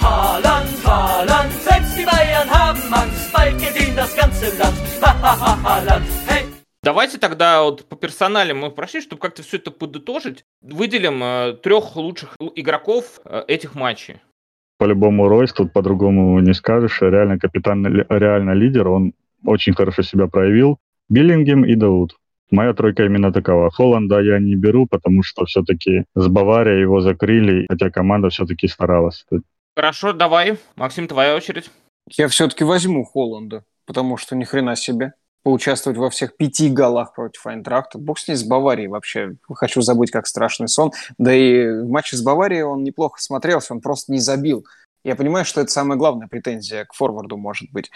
Haaland, 0.00 0.68
Haaland, 0.84 1.50
selbst 1.68 1.98
die 1.98 2.04
Bayern 2.04 2.48
haben 2.48 2.80
Angst, 2.92 3.32
bald 3.32 3.58
gedient 3.58 3.98
das 3.98 4.14
ganze 4.14 4.46
Land. 4.58 4.78
Haaland, 5.02 6.06
hey! 6.28 6.44
Давайте 6.82 7.18
тогда 7.18 7.62
вот 7.64 7.84
по 7.88 7.96
персоналям 7.96 8.58
мы 8.58 8.70
прошли, 8.70 9.00
чтобы 9.00 9.20
как-то 9.20 9.42
все 9.42 9.56
это 9.56 9.70
подытожить. 9.70 10.44
Выделим 10.62 11.22
э, 11.22 11.52
трех 11.62 11.96
лучших 11.96 12.36
игроков 12.54 13.20
э, 13.24 13.42
этих 13.48 13.74
матчей. 13.74 14.20
По-любому 14.78 15.28
Ройс, 15.28 15.52
тут 15.52 15.72
по-другому 15.72 16.38
не 16.38 16.54
скажешь. 16.54 17.02
Реально 17.02 17.38
капитан, 17.38 17.84
реально 18.08 18.52
лидер, 18.52 18.88
он 18.88 19.12
очень 19.44 19.74
хорошо 19.74 20.02
себя 20.02 20.28
проявил. 20.28 20.78
Биллингем 21.08 21.64
и 21.64 21.74
Дауд. 21.74 22.16
Моя 22.50 22.72
тройка 22.72 23.04
именно 23.04 23.32
такова. 23.32 23.70
Холланда 23.70 24.20
я 24.20 24.38
не 24.38 24.54
беру, 24.54 24.86
потому 24.86 25.22
что 25.22 25.44
все-таки 25.44 26.04
с 26.14 26.28
Баварией 26.28 26.80
его 26.80 27.00
закрыли, 27.00 27.66
хотя 27.68 27.90
команда 27.90 28.30
все-таки 28.30 28.68
старалась. 28.68 29.24
Хорошо, 29.76 30.12
давай. 30.12 30.58
Максим, 30.76 31.06
твоя 31.06 31.36
очередь. 31.36 31.70
Я 32.10 32.28
все-таки 32.28 32.64
возьму 32.64 33.04
Холланда, 33.04 33.64
потому 33.86 34.16
что 34.16 34.34
ни 34.34 34.44
хрена 34.44 34.76
себе 34.76 35.12
поучаствовать 35.42 35.98
во 35.98 36.10
всех 36.10 36.36
пяти 36.36 36.68
голах 36.68 37.14
против 37.14 37.46
Айнтрахта. 37.46 37.98
Бог 37.98 38.18
с 38.18 38.28
ней 38.28 38.34
с 38.34 38.44
Баварией 38.44 38.88
вообще. 38.88 39.36
Хочу 39.48 39.80
забыть, 39.80 40.10
как 40.10 40.26
страшный 40.26 40.68
сон. 40.68 40.92
Да 41.16 41.34
и 41.34 41.68
в 41.68 41.88
матче 41.88 42.16
с 42.16 42.22
Баварией 42.22 42.62
он 42.62 42.82
неплохо 42.82 43.20
смотрелся, 43.20 43.72
он 43.72 43.80
просто 43.80 44.12
не 44.12 44.18
забил. 44.18 44.66
Я 45.04 45.16
понимаю, 45.16 45.44
что 45.44 45.60
это 45.60 45.70
самая 45.70 45.96
главная 45.96 46.28
претензия 46.28 46.84
к 46.84 46.92
форварду 46.92 47.36
может 47.36 47.70
быть. 47.70 47.90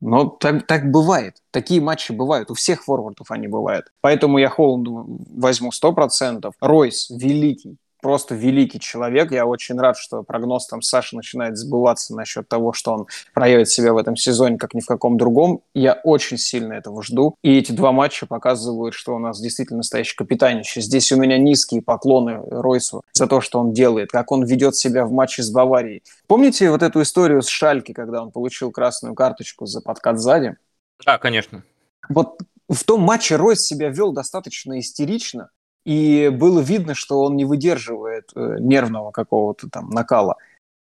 Но 0.00 0.26
так, 0.26 0.66
так 0.66 0.90
бывает. 0.90 1.42
Такие 1.50 1.80
матчи 1.80 2.12
бывают. 2.12 2.50
У 2.50 2.54
всех 2.54 2.84
форвардов 2.84 3.30
они 3.30 3.48
бывают. 3.48 3.86
Поэтому 4.00 4.38
я 4.38 4.48
Холланду 4.48 5.06
возьму 5.34 5.70
100%. 5.70 6.52
Ройс 6.60 7.10
великий. 7.10 7.76
Просто 8.00 8.34
великий 8.34 8.80
человек. 8.80 9.32
Я 9.32 9.46
очень 9.46 9.78
рад, 9.78 9.96
что 9.96 10.22
прогноз 10.22 10.66
там 10.66 10.82
Саши 10.82 11.16
начинает 11.16 11.56
сбываться 11.56 12.14
насчет 12.14 12.48
того, 12.48 12.72
что 12.72 12.92
он 12.92 13.06
проявит 13.34 13.68
себя 13.68 13.92
в 13.92 13.96
этом 13.96 14.16
сезоне, 14.16 14.58
как 14.58 14.74
ни 14.74 14.80
в 14.80 14.86
каком 14.86 15.16
другом. 15.16 15.60
Я 15.74 16.00
очень 16.04 16.38
сильно 16.38 16.74
этого 16.74 17.02
жду. 17.02 17.34
И 17.42 17.56
эти 17.58 17.72
два 17.72 17.92
матча 17.92 18.26
показывают, 18.26 18.94
что 18.94 19.14
у 19.14 19.18
нас 19.18 19.40
действительно 19.40 19.78
настоящий 19.78 20.16
капитанище. 20.16 20.80
Здесь 20.80 21.10
у 21.12 21.16
меня 21.16 21.38
низкие 21.38 21.82
поклоны 21.82 22.40
Ройсу 22.50 23.02
за 23.12 23.26
то, 23.26 23.40
что 23.40 23.58
он 23.60 23.72
делает, 23.72 24.10
как 24.10 24.32
он 24.32 24.44
ведет 24.44 24.76
себя 24.76 25.04
в 25.04 25.12
матче 25.12 25.42
с 25.42 25.50
Баварией. 25.50 26.02
Помните 26.26 26.70
вот 26.70 26.82
эту 26.82 27.02
историю 27.02 27.42
с 27.42 27.48
Шальки, 27.48 27.92
когда 27.92 28.22
он 28.22 28.30
получил 28.30 28.70
красную 28.70 29.14
карточку 29.14 29.66
за 29.66 29.80
подкат 29.80 30.18
сзади? 30.18 30.56
Да, 31.04 31.18
конечно. 31.18 31.62
Вот 32.08 32.38
в 32.68 32.84
том 32.84 33.00
матче 33.00 33.36
Ройс 33.36 33.62
себя 33.62 33.88
вел 33.88 34.12
достаточно 34.12 34.78
истерично, 34.78 35.50
и 35.88 36.28
было 36.28 36.60
видно, 36.60 36.94
что 36.94 37.22
он 37.22 37.34
не 37.36 37.46
выдерживает 37.46 38.30
э, 38.34 38.56
нервного 38.60 39.10
какого-то 39.10 39.70
там 39.70 39.88
накала. 39.88 40.36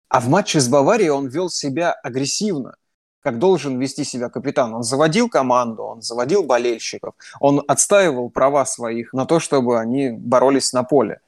А 0.10 0.20
в 0.20 0.30
матче 0.30 0.60
с 0.60 0.68
Баварией 0.68 1.12
он 1.12 1.28
вел 1.28 1.52
себя 1.52 1.92
агрессивно, 1.92 2.76
как 3.22 3.38
должен 3.38 3.80
вести 3.80 4.04
себя 4.04 4.30
капитан. 4.30 4.74
Он 4.74 4.82
заводил 4.82 5.30
команду, 5.30 5.84
он 5.84 6.02
заводил 6.02 6.42
болельщиков, 6.42 7.14
он 7.40 7.64
отстаивал 7.68 8.32
права 8.32 8.66
своих 8.66 9.14
на 9.14 9.28
то, 9.28 9.40
чтобы 9.40 9.80
они 9.80 10.10
боролись 10.10 10.74
на 10.74 10.82
поле. 10.82 11.20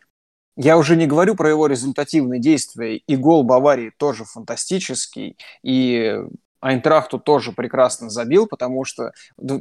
Я 0.55 0.75
уже 0.79 0.95
не 0.95 1.05
говорю 1.05 1.35
про 1.35 1.47
его 1.47 1.67
результативные 1.67 2.41
действия, 2.41 2.97
и 2.97 3.15
гол 3.15 3.43
Баварии 3.43 3.91
тоже 3.95 4.25
фантастический, 4.25 5.37
и 5.61 6.19
Айнтрахту 6.61 7.19
тоже 7.19 7.51
прекрасно 7.51 8.09
забил, 8.09 8.47
потому 8.47 8.85
что 8.85 9.11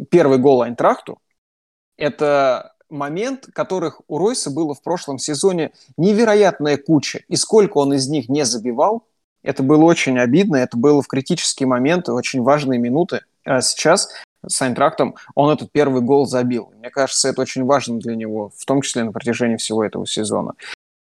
первый 0.09 0.39
гол 0.39 0.63
Айнтрахту– 0.63 1.19
это 1.99 2.73
момент, 2.91 3.49
которых 3.53 4.01
у 4.09 4.19
Ройса 4.19 4.51
было 4.51 4.75
в 4.75 4.83
прошлом 4.83 5.19
сезоне 5.19 5.73
невероятная 5.97 6.77
куча. 6.77 7.23
И 7.29 7.37
сколько 7.37 7.79
он 7.79 7.95
из 7.95 8.09
них 8.09 8.29
не 8.29 8.45
забивал, 8.45 9.05
это 9.43 9.63
было 9.63 9.85
очень 9.85 10.19
обидно, 10.19 10.57
это 10.57 10.77
было 10.77 11.03
в 11.03 11.07
критические 11.07 11.69
моменты, 11.69 12.13
очень 12.13 12.43
важные 12.43 12.81
минуты. 12.81 13.21
А 13.45 13.61
сейчас 13.61 14.09
с 14.47 14.61
Айнтрактом 14.63 15.15
он 15.35 15.53
этот 15.53 15.71
первый 15.73 16.03
гол 16.03 16.27
забил. 16.27 16.73
Мне 16.79 16.91
кажется, 16.91 17.29
это 17.29 17.43
очень 17.43 17.65
важно 17.65 17.99
для 17.99 18.17
него, 18.17 18.51
в 18.57 18.65
том 18.65 18.83
числе 18.83 19.05
на 19.05 19.13
протяжении 19.13 19.57
всего 19.57 19.85
этого 19.85 20.07
сезона. 20.07 20.55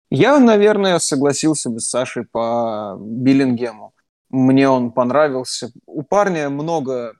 Я, 0.09 0.39
наверное, 0.39 0.99
согласился 0.99 1.69
бы 1.69 1.79
с 1.79 1.89
Сашей 1.89 2.25
по 2.25 2.97
Биллингему. 2.99 3.93
Мне 4.29 4.69
он 4.69 4.91
понравился. 4.91 5.71
У 5.85 6.03
парня 6.03 6.49
много 6.49 7.13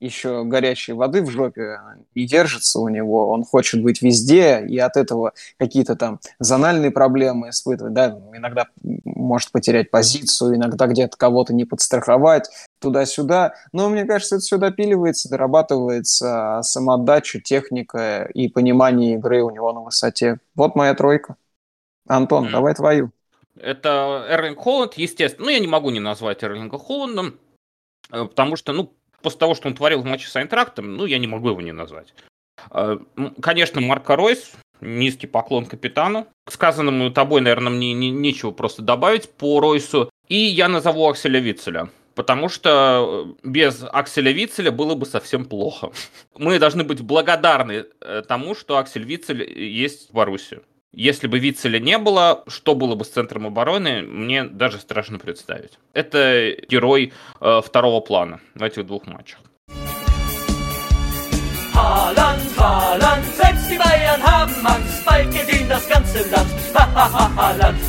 еще 0.00 0.44
горячей 0.44 0.92
воды 0.92 1.22
в 1.22 1.30
жопе 1.30 1.80
и 2.14 2.26
держится 2.26 2.80
у 2.80 2.88
него, 2.88 3.28
он 3.28 3.44
хочет 3.44 3.82
быть 3.82 4.02
везде, 4.02 4.64
и 4.66 4.78
от 4.78 4.96
этого 4.96 5.32
какие-то 5.58 5.96
там 5.96 6.20
зональные 6.38 6.90
проблемы 6.90 7.50
испытывать, 7.50 7.92
да, 7.92 8.18
иногда 8.32 8.68
может 8.82 9.50
потерять 9.50 9.90
позицию, 9.90 10.56
иногда 10.56 10.86
где-то 10.86 11.16
кого-то 11.16 11.52
не 11.52 11.64
подстраховать, 11.64 12.48
туда-сюда, 12.80 13.54
но 13.72 13.88
мне 13.88 14.04
кажется, 14.04 14.36
это 14.36 14.44
все 14.44 14.58
допиливается, 14.58 15.28
дорабатывается, 15.28 16.58
а 16.58 16.62
самоотдача, 16.62 17.40
техника 17.40 18.28
и 18.32 18.48
понимание 18.48 19.14
игры 19.14 19.42
у 19.42 19.50
него 19.50 19.72
на 19.72 19.80
высоте. 19.80 20.38
Вот 20.54 20.76
моя 20.76 20.94
тройка. 20.94 21.36
Антон, 22.06 22.46
mm. 22.46 22.50
давай 22.50 22.74
твою. 22.74 23.10
Это 23.56 24.26
Эрлинг 24.28 24.58
Холланд, 24.58 24.94
естественно. 24.94 25.46
Ну, 25.46 25.50
я 25.50 25.58
не 25.58 25.66
могу 25.66 25.90
не 25.90 26.00
назвать 26.00 26.42
Эрлинга 26.42 26.78
Холландом, 26.78 27.38
э, 28.12 28.24
потому 28.24 28.56
что, 28.56 28.72
ну, 28.72 28.92
после 29.22 29.38
того, 29.38 29.54
что 29.54 29.68
он 29.68 29.74
творил 29.74 30.02
в 30.02 30.04
матче 30.04 30.28
с 30.28 30.36
Айнтрактом, 30.36 30.96
ну, 30.96 31.06
я 31.06 31.18
не 31.18 31.26
могу 31.26 31.48
его 31.50 31.60
не 31.60 31.72
назвать. 31.72 32.14
Э, 32.70 32.98
конечно, 33.40 33.80
Марко 33.80 34.16
Ройс, 34.16 34.52
низкий 34.80 35.26
поклон 35.26 35.66
капитану. 35.66 36.26
К 36.44 36.52
сказанному 36.52 37.10
тобой, 37.10 37.40
наверное, 37.40 37.72
мне 37.72 37.92
не, 37.92 38.10
нечего 38.10 38.50
просто 38.50 38.82
добавить 38.82 39.30
по 39.30 39.60
Ройсу. 39.60 40.10
И 40.28 40.36
я 40.36 40.68
назову 40.68 41.08
Акселя 41.08 41.40
Вицеля. 41.40 41.88
Потому 42.14 42.48
что 42.48 43.34
э, 43.42 43.48
без 43.48 43.84
Акселя 43.84 44.32
Вицеля 44.32 44.72
было 44.72 44.94
бы 44.94 45.06
совсем 45.06 45.44
плохо. 45.44 45.92
Мы 46.36 46.58
должны 46.58 46.84
быть 46.84 47.00
благодарны 47.00 47.84
тому, 48.26 48.54
что 48.54 48.78
Аксель 48.78 49.04
Вицель 49.04 49.42
есть 49.58 50.10
в 50.10 50.14
Баруси. 50.14 50.60
Если 50.92 51.26
бы 51.26 51.38
Вицеля 51.38 51.78
не 51.78 51.98
было, 51.98 52.44
что 52.48 52.74
было 52.74 52.94
бы 52.94 53.04
с 53.04 53.10
центром 53.10 53.46
обороны, 53.46 54.02
мне 54.02 54.44
даже 54.44 54.78
страшно 54.78 55.18
представить. 55.18 55.78
Это 55.92 56.56
герой 56.68 57.12
э, 57.40 57.60
второго 57.64 58.00
плана 58.00 58.40
в 58.54 58.62
этих 58.62 58.86
двух 58.86 59.06
матчах. 59.06 59.40
Haaland, 61.74 62.56
Haaland! 67.36 67.87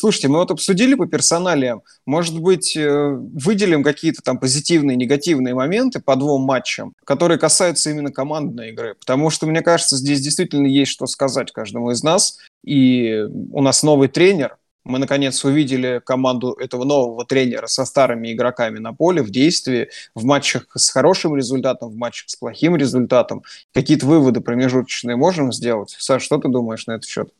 Слушайте, 0.00 0.28
мы 0.28 0.38
вот 0.38 0.50
обсудили 0.50 0.94
по 0.94 1.04
персоналиям. 1.04 1.82
Может 2.06 2.40
быть, 2.40 2.74
э, 2.74 3.10
выделим 3.10 3.82
какие-то 3.82 4.22
там 4.22 4.38
позитивные, 4.38 4.96
негативные 4.96 5.54
моменты 5.54 6.00
по 6.00 6.16
двум 6.16 6.40
матчам, 6.40 6.94
которые 7.04 7.36
касаются 7.36 7.90
именно 7.90 8.10
командной 8.10 8.70
игры. 8.70 8.94
Потому 8.98 9.28
что, 9.28 9.46
мне 9.46 9.60
кажется, 9.60 9.98
здесь 9.98 10.22
действительно 10.22 10.66
есть 10.66 10.90
что 10.90 11.06
сказать 11.06 11.52
каждому 11.52 11.90
из 11.90 12.02
нас. 12.02 12.38
И 12.64 13.26
у 13.52 13.60
нас 13.60 13.82
новый 13.82 14.08
тренер. 14.08 14.56
Мы, 14.84 14.98
наконец, 14.98 15.44
увидели 15.44 16.00
команду 16.02 16.52
этого 16.54 16.84
нового 16.84 17.26
тренера 17.26 17.66
со 17.66 17.84
старыми 17.84 18.32
игроками 18.32 18.78
на 18.78 18.94
поле, 18.94 19.22
в 19.22 19.28
действии, 19.28 19.90
в 20.14 20.24
матчах 20.24 20.66
с 20.74 20.88
хорошим 20.88 21.36
результатом, 21.36 21.90
в 21.90 21.96
матчах 21.96 22.30
с 22.30 22.36
плохим 22.36 22.74
результатом. 22.74 23.42
Какие-то 23.74 24.06
выводы 24.06 24.40
промежуточные 24.40 25.16
можем 25.16 25.52
сделать? 25.52 25.94
Саш, 25.98 26.22
что 26.22 26.38
ты 26.38 26.48
думаешь 26.48 26.86
на 26.86 26.92
этот 26.92 27.04
счет? 27.04 27.34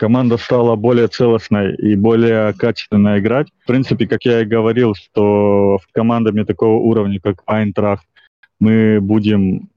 Команда 0.00 0.38
стала 0.38 0.76
более 0.76 1.08
целостной 1.08 1.74
и 1.74 1.94
более 1.94 2.54
качественно 2.54 3.18
играть. 3.18 3.48
В 3.62 3.66
принципе, 3.66 4.06
как 4.06 4.24
я 4.24 4.40
и 4.40 4.46
говорил, 4.46 4.94
что 4.94 5.78
с 5.78 5.92
командами 5.92 6.42
такого 6.44 6.80
уровня, 6.80 7.20
как 7.20 7.42
Айнтрахт, 7.44 8.06
мы 8.58 8.98
будем 9.02 9.68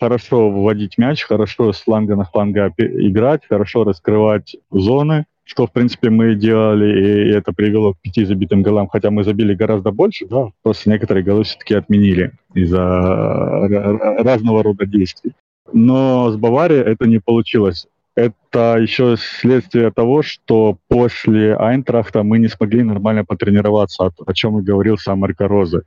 хорошо 0.00 0.48
вводить 0.48 0.96
мяч, 0.96 1.22
хорошо 1.22 1.74
с 1.74 1.82
фланга 1.82 2.16
на 2.16 2.24
фланга 2.24 2.72
играть, 2.78 3.42
хорошо 3.46 3.84
раскрывать 3.84 4.56
зоны, 4.70 5.26
что, 5.44 5.66
в 5.66 5.72
принципе, 5.72 6.08
мы 6.08 6.34
делали, 6.34 7.28
и 7.28 7.30
это 7.34 7.52
привело 7.52 7.92
к 7.92 8.00
пяти 8.00 8.24
забитым 8.24 8.62
голам, 8.62 8.88
хотя 8.88 9.10
мы 9.10 9.22
забили 9.22 9.52
гораздо 9.52 9.90
больше, 9.90 10.26
да, 10.26 10.48
просто 10.62 10.88
некоторые 10.88 11.24
голы 11.24 11.44
все-таки 11.44 11.74
отменили 11.74 12.32
из-за 12.54 12.80
разного 14.24 14.62
рода 14.62 14.86
действий. 14.86 15.32
Но 15.74 16.30
с 16.30 16.36
Баварией 16.36 16.80
это 16.80 17.06
не 17.06 17.18
получилось 17.18 17.86
это 18.18 18.78
еще 18.78 19.16
следствие 19.16 19.92
того, 19.92 20.22
что 20.22 20.78
после 20.88 21.54
Айнтрахта 21.54 22.22
мы 22.22 22.38
не 22.38 22.48
смогли 22.48 22.82
нормально 22.82 23.24
потренироваться, 23.24 24.10
о, 24.26 24.34
чем 24.34 24.58
и 24.58 24.62
говорил 24.62 24.98
сам 24.98 25.20
Марко 25.20 25.46
Розы. 25.46 25.82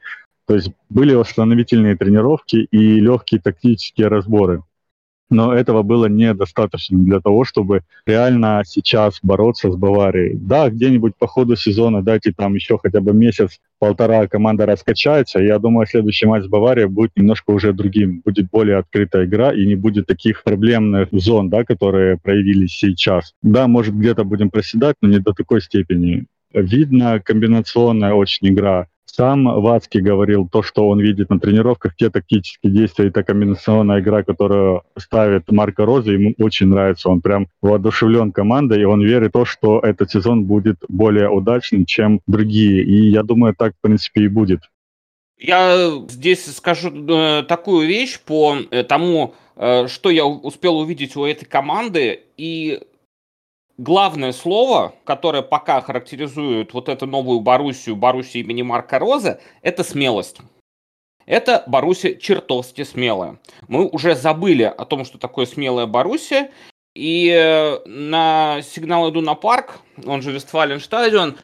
То 0.48 0.56
есть 0.56 0.72
были 0.90 1.14
восстановительные 1.14 1.98
тренировки 1.98 2.68
и 2.72 3.00
легкие 3.00 3.42
тактические 3.42 4.08
разборы 4.08 4.64
но 5.32 5.54
этого 5.54 5.82
было 5.82 6.06
недостаточно 6.06 7.00
для 7.00 7.20
того, 7.22 7.46
чтобы 7.46 7.82
реально 8.06 8.62
сейчас 8.66 9.20
бороться 9.24 9.72
с 9.72 9.76
Баварией. 9.76 10.38
Да, 10.40 10.70
где-нибудь 10.70 11.16
по 11.18 11.26
ходу 11.26 11.56
сезона 11.56 12.04
дайте 12.04 12.34
там 12.34 12.54
еще 12.54 12.78
хотя 12.78 13.02
бы 13.02 13.14
месяц-полтора 13.14 14.28
команда 14.28 14.66
раскачается, 14.66 15.40
я 15.40 15.58
думаю, 15.58 15.88
следующий 15.88 16.28
матч 16.28 16.44
с 16.44 16.48
Баварией 16.48 16.88
будет 16.88 17.12
немножко 17.16 17.52
уже 17.52 17.74
другим, 17.74 18.22
будет 18.24 18.50
более 18.52 18.78
открытая 18.78 19.26
игра, 19.26 19.54
и 19.54 19.66
не 19.66 19.76
будет 19.76 20.06
таких 20.06 20.44
проблемных 20.44 21.08
зон, 21.12 21.50
да, 21.50 21.64
которые 21.64 22.18
проявились 22.18 22.72
сейчас. 22.72 23.34
Да, 23.42 23.68
может, 23.68 23.96
где-то 23.96 24.26
будем 24.26 24.50
проседать, 24.50 24.98
но 25.02 25.08
не 25.08 25.20
до 25.20 25.34
такой 25.34 25.62
степени. 25.62 26.26
Видно 26.54 27.22
комбинационная 27.22 28.14
очень 28.14 28.50
игра 28.50 28.88
сам 29.16 29.44
Вацки 29.62 29.98
говорил 29.98 30.48
то, 30.48 30.64
что 30.64 30.88
он 30.88 31.00
видит 31.00 31.30
на 31.30 31.40
тренировках, 31.40 31.96
те 31.96 32.10
тактические 32.10 32.72
действия 32.72 33.08
и 33.08 33.10
та 33.10 33.24
комбинационная 33.24 34.00
игра, 34.00 34.24
которую 34.24 34.84
ставит 34.98 35.52
Марко 35.52 35.86
Роза, 35.86 36.12
ему 36.12 36.34
очень 36.40 36.68
нравится. 36.68 37.10
Он 37.10 37.22
прям 37.22 37.48
воодушевлен 37.62 38.32
командой, 38.32 38.82
и 38.82 38.86
он 38.86 39.02
верит 39.02 39.30
в 39.30 39.34
то, 39.34 39.46
что 39.46 39.80
этот 39.80 40.12
сезон 40.12 40.46
будет 40.46 40.78
более 40.88 41.30
удачным, 41.30 41.86
чем 41.86 42.22
другие. 42.28 42.84
И 42.84 43.10
я 43.10 43.24
думаю, 43.24 43.56
так, 43.58 43.74
в 43.74 43.82
принципе, 43.82 44.22
и 44.22 44.28
будет. 44.28 44.62
Я 45.38 45.92
здесь 46.08 46.46
скажу 46.56 46.90
э, 46.92 47.44
такую 47.44 47.88
вещь 47.88 48.20
по 48.20 48.56
э, 48.70 48.84
тому, 48.84 49.34
э, 49.56 49.88
что 49.88 50.10
я 50.12 50.26
успел 50.26 50.78
увидеть 50.78 51.16
у 51.16 51.26
этой 51.26 51.46
команды, 51.46 52.22
и 52.38 52.80
главное 53.82 54.32
слово, 54.32 54.94
которое 55.04 55.42
пока 55.42 55.82
характеризует 55.82 56.74
вот 56.74 56.88
эту 56.88 57.08
новую 57.08 57.40
Боруссию, 57.40 57.96
Боруссию 57.96 58.44
имени 58.44 58.62
Марка 58.62 59.00
Роза, 59.00 59.42
это 59.62 59.84
смелость. 59.84 60.38
Это 61.26 61.64
Боруссия 61.68 62.16
чертовски 62.16 62.84
смелая. 62.84 63.40
Мы 63.68 63.88
уже 63.88 64.16
забыли 64.16 64.64
о 64.64 64.86
том, 64.86 65.06
что 65.06 65.18
такое 65.18 65.46
смелая 65.46 65.88
Боруссия, 65.88 66.52
и 66.94 67.30
э, 67.30 67.80
на 67.86 68.62
сигнал 68.62 69.10
иду 69.10 69.22
на 69.22 69.34
парк, 69.34 69.80
он 70.06 70.22
же 70.22 70.32
Вестфален 70.32 71.38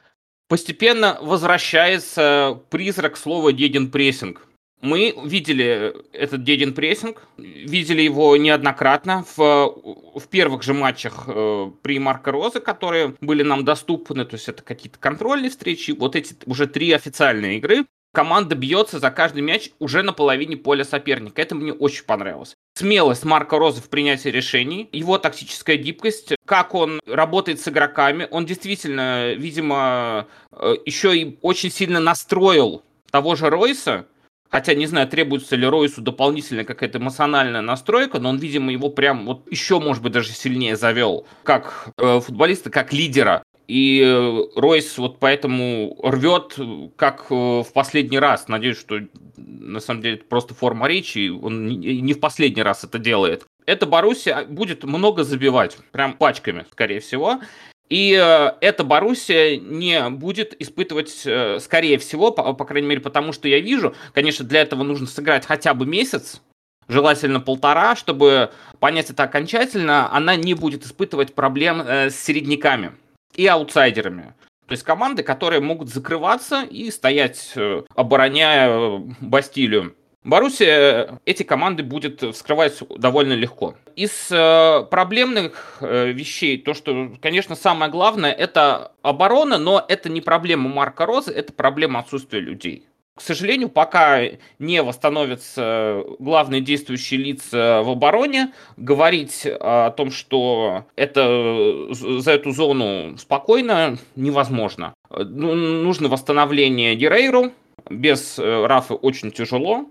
постепенно 0.49 1.17
возвращается 1.21 2.59
призрак 2.69 3.17
слова 3.17 3.51
«Геген 3.51 3.89
прессинг». 3.89 4.47
Мы 4.81 5.15
видели 5.23 5.95
этот 6.13 6.43
Дедин 6.43 6.73
прессинг, 6.73 7.23
видели 7.37 8.03
его 8.03 8.37
неоднократно 8.37 9.25
в, 9.35 10.19
в 10.19 10.27
первых 10.29 10.61
же 10.61 10.75
матчах 10.75 11.23
э, 11.27 11.71
при 11.81 11.97
Марко 11.97 12.31
Розе, 12.31 12.59
которые 12.59 13.15
были 13.19 13.41
нам 13.41 13.65
доступны, 13.65 14.23
то 14.23 14.35
есть 14.35 14.47
это 14.49 14.61
какие-то 14.61 14.99
контрольные 14.99 15.49
встречи, 15.49 15.91
вот 15.91 16.15
эти 16.15 16.35
уже 16.45 16.67
три 16.67 16.91
официальные 16.91 17.57
игры. 17.57 17.85
Команда 18.13 18.55
бьется 18.55 18.99
за 18.99 19.11
каждый 19.11 19.41
мяч 19.41 19.71
уже 19.79 20.01
на 20.01 20.13
половине 20.13 20.57
поля 20.57 20.83
соперника. 20.83 21.41
Это 21.41 21.55
мне 21.55 21.73
очень 21.73 22.05
понравилось. 22.05 22.55
Смелость 22.75 23.25
Марка 23.25 23.57
Розы 23.57 23.81
в 23.81 23.89
принятии 23.89 24.29
решений, 24.29 24.89
его 24.91 25.17
тактическая 25.17 25.77
гибкость, 25.77 26.33
как 26.45 26.73
он 26.73 26.99
работает 27.05 27.59
с 27.59 27.67
игроками. 27.67 28.27
Он 28.31 28.45
действительно, 28.45 29.33
видимо, 29.33 30.27
э, 30.51 30.75
еще 30.85 31.17
и 31.17 31.37
очень 31.41 31.71
сильно 31.71 31.99
настроил 31.99 32.83
того 33.11 33.35
же 33.35 33.49
Ройса, 33.49 34.07
Хотя 34.49 34.73
не 34.73 34.85
знаю, 34.85 35.07
требуется 35.07 35.55
ли 35.55 35.65
Ройсу 35.67 36.01
дополнительная 36.01 36.63
какая-то 36.63 36.99
эмоциональная 36.99 37.61
настройка, 37.61 38.19
но 38.19 38.29
он, 38.29 38.37
видимо, 38.37 38.71
его 38.71 38.89
прям 38.89 39.25
вот 39.25 39.51
еще, 39.51 39.79
может 39.79 40.01
быть, 40.01 40.13
даже 40.13 40.31
сильнее 40.31 40.75
завел 40.75 41.25
как 41.43 41.89
э, 41.97 42.19
футболиста, 42.19 42.69
как 42.69 42.93
лидера. 42.93 43.43
И 43.67 44.01
э, 44.01 44.59
Ройс 44.59 44.97
вот 44.97 45.19
поэтому 45.19 45.99
рвет, 46.01 46.55
как 46.95 47.25
э, 47.29 47.33
в 47.33 47.67
последний 47.73 48.19
раз. 48.19 48.47
Надеюсь, 48.47 48.79
что 48.79 49.01
на 49.35 49.81
самом 49.81 50.01
деле 50.01 50.15
это 50.15 50.25
просто 50.25 50.53
форма 50.53 50.87
речи, 50.87 51.29
он 51.29 51.67
не 51.67 52.13
в 52.13 52.19
последний 52.19 52.63
раз 52.63 52.83
это 52.85 52.99
делает. 52.99 53.45
Эта 53.65 53.85
Боруссия 53.85 54.45
будет 54.45 54.85
много 54.85 55.25
забивать, 55.25 55.77
прям 55.91 56.13
пачками, 56.13 56.65
скорее 56.71 57.01
всего. 57.01 57.41
И 57.89 58.13
э, 58.13 58.51
эта 58.59 58.83
Боруссия 58.83 59.57
не 59.57 60.09
будет 60.09 60.59
испытывать, 60.61 61.21
э, 61.25 61.59
скорее 61.59 61.97
всего, 61.97 62.31
по, 62.31 62.53
по 62.53 62.65
крайней 62.65 62.87
мере, 62.87 63.01
потому 63.01 63.31
что 63.31 63.47
я 63.47 63.59
вижу, 63.59 63.95
конечно, 64.13 64.45
для 64.45 64.61
этого 64.61 64.83
нужно 64.83 65.07
сыграть 65.07 65.45
хотя 65.45 65.73
бы 65.73 65.85
месяц, 65.85 66.41
желательно 66.89 67.39
полтора, 67.39 67.95
чтобы 67.95 68.51
понять 68.79 69.09
это 69.09 69.23
окончательно, 69.23 70.13
она 70.13 70.35
не 70.35 70.53
будет 70.53 70.85
испытывать 70.85 71.33
проблем 71.33 71.81
э, 71.81 72.09
с 72.09 72.15
середняками 72.19 72.91
и 73.35 73.47
аутсайдерами. 73.47 74.33
То 74.67 74.73
есть 74.73 74.83
команды, 74.83 75.23
которые 75.23 75.61
могут 75.61 75.87
закрываться 75.87 76.63
и 76.63 76.91
стоять, 76.91 77.53
обороняя 77.95 79.01
Бастилию. 79.21 79.95
Боруссия 80.27 81.21
эти 81.23 81.43
команды 81.43 81.83
будет 81.83 82.21
вскрывать 82.21 82.77
довольно 82.97 83.31
легко. 83.31 83.75
Из 83.95 84.27
э, 84.29 84.83
проблемных 84.91 85.77
э, 85.79 86.11
вещей, 86.11 86.57
то, 86.57 86.73
что, 86.73 87.13
конечно, 87.21 87.55
самое 87.55 87.89
главное, 87.89 88.33
это 88.33 88.91
оборона, 89.03 89.57
но 89.57 89.85
это 89.87 90.09
не 90.09 90.19
проблема 90.19 90.67
Марка 90.67 91.05
Розы, 91.05 91.31
это 91.31 91.53
проблема 91.53 92.01
отсутствия 92.01 92.41
людей. 92.41 92.83
К 93.15 93.21
сожалению, 93.21 93.69
пока 93.69 94.19
не 94.59 94.83
восстановятся 94.83 96.03
главные 96.19 96.59
действующие 96.59 97.21
лица 97.21 97.81
в 97.83 97.89
обороне, 97.89 98.51
говорить 98.75 99.47
о 99.49 99.91
том, 99.91 100.11
что 100.11 100.83
это 100.97 101.87
за 101.93 102.31
эту 102.31 102.51
зону 102.51 103.17
спокойно, 103.17 103.97
невозможно. 104.17 104.93
Ну, 105.09 105.55
нужно 105.55 106.09
восстановление 106.09 106.95
Герейру. 106.95 107.53
Без 107.89 108.37
э, 108.37 108.65
Рафа 108.65 108.93
очень 108.93 109.31
тяжело. 109.31 109.85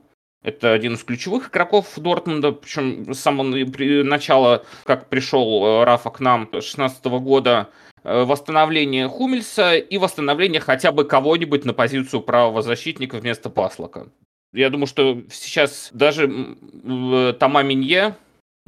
Это 0.46 0.72
один 0.72 0.94
из 0.94 1.02
ключевых 1.02 1.48
игроков 1.50 1.88
Дортмунда, 1.96 2.52
причем 2.52 3.12
с 3.12 3.18
самого 3.18 3.48
начала, 4.04 4.64
как 4.84 5.08
пришел 5.08 5.66
э, 5.66 5.84
Рафа 5.84 6.10
к 6.10 6.20
нам 6.20 6.42
2016 6.52 7.04
года, 7.06 7.68
э, 8.04 8.22
восстановление 8.22 9.08
Хумельса 9.08 9.74
и 9.74 9.98
восстановление 9.98 10.60
хотя 10.60 10.92
бы 10.92 11.04
кого-нибудь 11.04 11.64
на 11.64 11.74
позицию 11.74 12.20
правого 12.20 12.62
защитника 12.62 13.16
вместо 13.16 13.50
Паслока. 13.50 14.06
Я 14.52 14.70
думаю, 14.70 14.86
что 14.86 15.20
сейчас 15.32 15.90
даже 15.92 16.56
Тома 17.40 17.64
Минье 17.64 18.14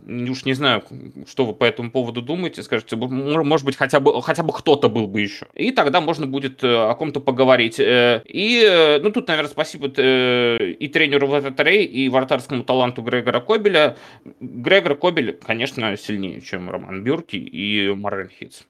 Уж 0.09 0.47
не 0.47 0.55
знаю, 0.55 0.83
что 1.27 1.45
вы 1.45 1.53
по 1.53 1.65
этому 1.65 1.91
поводу 1.91 2.23
думаете. 2.23 2.63
Скажите, 2.63 2.97
может 2.97 3.67
быть, 3.67 3.77
хотя 3.77 4.01
бы, 4.01 4.23
хотя 4.23 4.43
бы 4.43 4.55
кто-то 4.55 4.89
был 4.89 5.07
бы 5.07 5.21
еще. 5.21 5.47
И 5.53 5.71
тогда 5.71 6.01
можно 6.01 6.27
будет 6.27 6.65
э, 6.65 6.89
о 6.91 6.95
ком-то 6.95 7.21
поговорить. 7.21 7.79
Э, 7.79 8.23
и, 8.25 8.65
э, 8.67 9.01
ну, 9.01 9.11
тут, 9.11 9.29
наверное, 9.29 9.51
спасибо 9.51 9.89
и 9.89 10.89
тренеру 10.89 11.27
Вататрей, 11.27 11.85
и 11.85 12.09
вратарскому 12.09 12.65
таланту 12.65 13.03
Грегора 13.03 13.41
Кобеля. 13.41 13.99
Грегор 14.41 14.95
Кобель, 14.95 15.39
конечно, 15.45 15.95
сильнее, 15.99 16.41
чем 16.41 16.71
Роман 16.71 17.05
Бюрки 17.05 17.37
и 17.37 17.93
Марен 17.95 18.31
Хитц. 18.31 18.63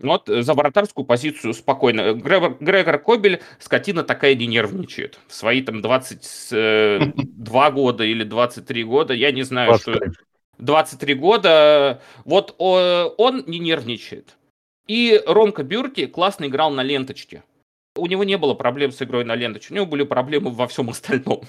Вот 0.00 0.28
за 0.28 0.54
вратарскую 0.54 1.04
позицию 1.04 1.52
спокойно. 1.52 2.12
Грегор, 2.12 2.58
Грегор 2.60 2.98
Кобель, 2.98 3.40
скотина 3.58 4.04
такая 4.04 4.36
не 4.36 4.46
нервничает. 4.46 5.18
В 5.26 5.34
свои 5.34 5.62
там 5.62 5.82
22 5.82 7.70
года 7.72 8.04
или 8.04 8.22
23 8.22 8.84
года, 8.84 9.14
я 9.14 9.32
не 9.32 9.42
знаю, 9.42 9.70
23. 9.70 10.12
что 10.12 10.26
23 10.58 11.14
года, 11.14 12.00
вот 12.24 12.54
он 12.58 13.44
не 13.46 13.58
нервничает. 13.58 14.36
И 14.86 15.20
Ромка 15.26 15.62
Бюрки 15.62 16.06
классно 16.06 16.46
играл 16.46 16.70
на 16.70 16.82
ленточке. 16.82 17.42
У 17.96 18.06
него 18.06 18.24
не 18.24 18.36
было 18.36 18.54
проблем 18.54 18.92
с 18.92 19.02
игрой 19.02 19.24
на 19.24 19.34
ленточке, 19.34 19.72
у 19.72 19.76
него 19.76 19.86
были 19.86 20.04
проблемы 20.04 20.50
во 20.50 20.68
всем 20.68 20.90
остальном. 20.90 21.42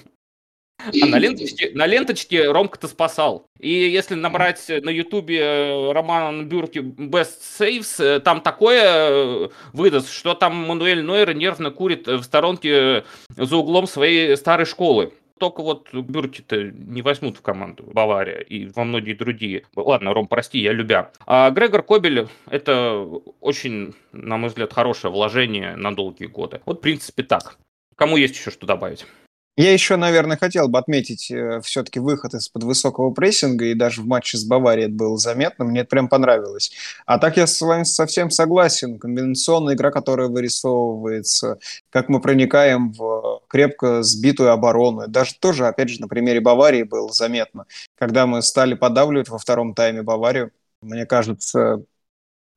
А 0.80 1.06
на 1.06 1.18
ленточке, 1.18 1.72
на 1.74 1.86
ленточке 1.86 2.50
Ромка-то 2.50 2.86
спасал. 2.86 3.46
И 3.58 3.68
если 3.68 4.14
набрать 4.14 4.64
на 4.68 4.90
ютубе 4.90 5.40
э, 5.40 5.92
Роман 5.92 6.48
Бюрки 6.48 6.78
Best 6.78 7.40
Saves, 7.58 8.02
э, 8.02 8.20
там 8.20 8.40
такое 8.40 8.82
э, 8.84 9.48
выдаст, 9.72 10.10
что 10.12 10.34
там 10.34 10.54
Мануэль 10.54 11.02
Нойер 11.02 11.34
нервно 11.34 11.72
курит 11.72 12.06
в 12.06 12.22
сторонке 12.22 13.04
за 13.28 13.56
углом 13.56 13.88
своей 13.88 14.36
старой 14.36 14.66
школы. 14.66 15.12
Только 15.38 15.62
вот 15.62 15.92
Бюрки-то 15.92 16.70
не 16.70 17.02
возьмут 17.02 17.38
в 17.38 17.42
команду 17.42 17.84
Бавария 17.84 18.40
и 18.40 18.66
во 18.66 18.84
многие 18.84 19.14
другие. 19.14 19.64
Ладно, 19.76 20.12
Ром, 20.12 20.26
прости, 20.28 20.58
я 20.58 20.72
любя. 20.72 21.10
А 21.26 21.50
Грегор 21.50 21.82
Кобель– 21.82 22.28
это 22.50 23.00
очень, 23.40 23.94
на 24.12 24.36
мой 24.36 24.48
взгляд, 24.48 24.72
хорошее 24.72 25.12
вложение 25.12 25.76
на 25.76 25.94
долгие 25.94 26.26
годы. 26.26 26.60
Вот, 26.66 26.78
в 26.78 26.80
принципе, 26.80 27.22
так. 27.22 27.56
Кому 27.96 28.16
есть 28.16 28.36
еще 28.36 28.50
что 28.50 28.66
добавить? 28.66 29.06
Я 29.58 29.72
еще, 29.72 29.96
наверное, 29.96 30.36
хотел 30.36 30.68
бы 30.68 30.78
отметить 30.78 31.32
э, 31.32 31.60
все-таки 31.64 31.98
выход 31.98 32.32
из-под 32.32 32.62
высокого 32.62 33.10
прессинга, 33.10 33.64
и 33.64 33.74
даже 33.74 34.02
в 34.02 34.06
матче 34.06 34.38
с 34.38 34.44
Баварией 34.44 34.86
это 34.86 34.94
было 34.94 35.18
заметно, 35.18 35.64
мне 35.64 35.80
это 35.80 35.88
прям 35.88 36.08
понравилось. 36.08 36.70
А 37.06 37.18
так 37.18 37.36
я 37.36 37.48
с 37.48 37.60
вами 37.60 37.82
совсем 37.82 38.30
согласен. 38.30 39.00
Комбинационная 39.00 39.74
игра, 39.74 39.90
которая 39.90 40.28
вырисовывается, 40.28 41.58
как 41.90 42.08
мы 42.08 42.20
проникаем 42.20 42.92
в 42.92 43.42
крепко 43.48 44.04
сбитую 44.04 44.52
оборону. 44.52 45.08
Даже 45.08 45.34
тоже, 45.40 45.66
опять 45.66 45.88
же, 45.88 46.00
на 46.00 46.06
примере 46.06 46.38
Баварии 46.38 46.84
было 46.84 47.12
заметно. 47.12 47.66
Когда 47.98 48.28
мы 48.28 48.42
стали 48.42 48.74
подавливать 48.74 49.28
во 49.28 49.38
втором 49.38 49.74
тайме 49.74 50.02
Баварию, 50.02 50.52
мне 50.82 51.04
кажется, 51.04 51.82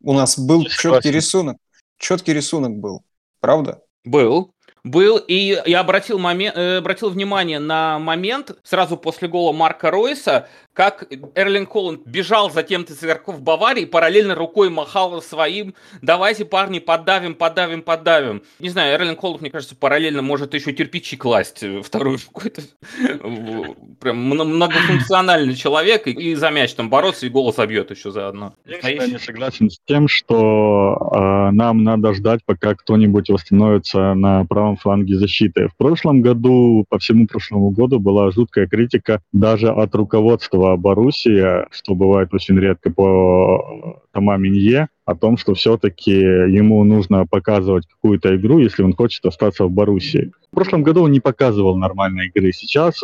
у 0.03 0.13
нас 0.13 0.37
был 0.37 0.65
четкий 0.65 1.09
рисунок. 1.09 1.57
Четкий 1.97 2.33
рисунок 2.33 2.77
был. 2.77 3.03
Правда? 3.39 3.81
Был. 4.05 4.53
Был, 4.83 5.17
и 5.17 5.61
я 5.65 5.79
обратил, 5.79 6.17
момент, 6.17 6.57
э, 6.57 6.77
обратил 6.77 7.09
внимание 7.11 7.59
на 7.59 7.99
момент 7.99 8.57
сразу 8.63 8.97
после 8.97 9.27
гола 9.27 9.53
Марка 9.53 9.91
Ройса, 9.91 10.47
как 10.73 11.07
Эрлин 11.35 11.65
Холланд 11.65 12.01
бежал 12.05 12.49
за 12.49 12.63
кем-то 12.63 12.93
из 12.93 13.03
игроков 13.03 13.41
Баварии, 13.41 13.85
параллельно 13.85 14.35
рукой 14.35 14.69
махал 14.69 15.21
своим, 15.21 15.73
давайте, 16.01 16.45
парни, 16.45 16.79
подавим, 16.79 17.35
подавим, 17.35 17.81
подавим. 17.81 18.43
Не 18.59 18.69
знаю, 18.69 18.95
Эрлин 18.95 19.17
Холланд, 19.17 19.41
мне 19.41 19.51
кажется, 19.51 19.75
параллельно 19.75 20.21
может 20.21 20.53
еще 20.53 20.71
кирпичи 20.71 21.17
класть, 21.17 21.61
э, 21.63 21.81
второй 21.81 22.17
какой-то 22.19 22.61
прям 23.99 24.17
многофункциональный 24.17 25.55
человек, 25.55 26.07
и 26.07 26.35
за 26.35 26.49
мяч 26.51 26.73
там 26.73 26.89
бороться, 26.89 27.25
и 27.25 27.29
гол 27.29 27.53
забьет 27.53 27.91
еще 27.91 28.11
заодно. 28.11 28.53
Я 28.65 29.07
не 29.07 29.19
согласен 29.19 29.69
с 29.69 29.79
тем, 29.85 30.07
что 30.07 30.95
э, 31.13 31.51
нам 31.51 31.83
надо 31.83 32.13
ждать, 32.13 32.41
пока 32.45 32.75
кто-нибудь 32.75 33.29
восстановится 33.29 34.13
на 34.13 34.45
правом 34.45 34.77
фланге 34.77 35.17
защиты. 35.17 35.67
В 35.67 35.75
прошлом 35.75 36.21
году, 36.21 36.85
по 36.87 36.97
всему 36.97 37.27
прошлому 37.27 37.71
году 37.71 37.99
была 37.99 38.31
жуткая 38.31 38.67
критика 38.67 39.21
даже 39.33 39.69
от 39.69 39.93
руководства 39.95 40.60
была 40.61 40.77
Боруссия, 40.77 41.67
что 41.71 41.95
бывает 41.95 42.33
очень 42.33 42.59
редко 42.59 42.91
по 42.91 43.99
Тома 44.11 44.37
Минье, 44.37 44.89
о 45.05 45.15
том, 45.15 45.37
что 45.37 45.55
все-таки 45.55 46.11
ему 46.11 46.83
нужно 46.83 47.25
показывать 47.25 47.87
какую-то 47.87 48.35
игру, 48.35 48.59
если 48.59 48.83
он 48.83 48.93
хочет 48.93 49.25
остаться 49.25 49.65
в 49.65 49.71
Боруссии. 49.71 50.31
В 50.51 50.55
прошлом 50.55 50.83
году 50.83 51.03
он 51.03 51.11
не 51.11 51.19
показывал 51.19 51.77
нормальной 51.77 52.27
игры. 52.27 52.51
Сейчас 52.53 53.01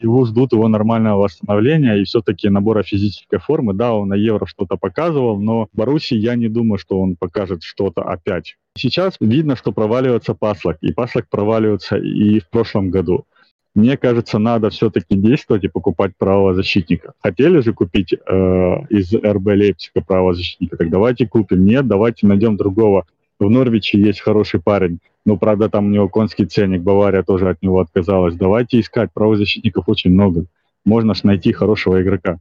его 0.00 0.24
ждут 0.24 0.52
его 0.52 0.68
нормального 0.68 1.22
восстановления 1.22 1.96
и 1.96 2.04
все-таки 2.04 2.48
набора 2.48 2.84
физической 2.84 3.40
формы. 3.40 3.74
Да, 3.74 3.92
он 3.92 4.08
на 4.08 4.14
Евро 4.14 4.46
что-то 4.46 4.76
показывал, 4.76 5.40
но 5.40 5.66
в 5.72 5.76
Боруссии 5.76 6.16
я 6.16 6.36
не 6.36 6.48
думаю, 6.48 6.78
что 6.78 7.00
он 7.00 7.16
покажет 7.16 7.64
что-то 7.64 8.02
опять. 8.02 8.56
Сейчас 8.78 9.16
видно, 9.20 9.56
что 9.56 9.72
проваливается 9.72 10.34
Паслак, 10.34 10.78
и 10.80 10.92
Паслак 10.92 11.28
проваливается 11.28 11.96
и 11.96 12.38
в 12.38 12.48
прошлом 12.48 12.90
году. 12.90 13.24
Мне 13.74 13.96
кажется, 13.96 14.38
надо 14.38 14.70
все-таки 14.70 15.14
действовать 15.14 15.64
и 15.64 15.68
покупать 15.68 16.12
правозащитника. 16.18 17.12
Хотели 17.22 17.60
же 17.60 17.72
купить 17.72 18.12
э, 18.12 18.16
из 18.88 19.14
РБ 19.14 19.46
Лейпцига 19.46 20.04
правозащитника, 20.04 20.76
так 20.76 20.90
давайте 20.90 21.28
купим. 21.28 21.64
Нет, 21.64 21.86
давайте 21.86 22.26
найдем 22.26 22.56
другого. 22.56 23.06
В 23.38 23.48
Норвиче 23.48 23.98
есть 23.98 24.20
хороший 24.20 24.60
парень 24.60 24.98
Ну, 25.24 25.38
правда, 25.38 25.68
там 25.68 25.86
у 25.86 25.88
него 25.88 26.08
конский 26.08 26.46
ценник, 26.46 26.82
Бавария 26.82 27.22
тоже 27.22 27.48
от 27.48 27.62
него 27.62 27.78
отказалась. 27.80 28.34
Давайте 28.34 28.80
искать, 28.80 29.12
правозащитников 29.14 29.88
очень 29.88 30.10
много. 30.10 30.46
Можно 30.84 31.14
ж 31.14 31.22
найти 31.22 31.52
хорошего 31.52 32.02
игрока. 32.02 32.38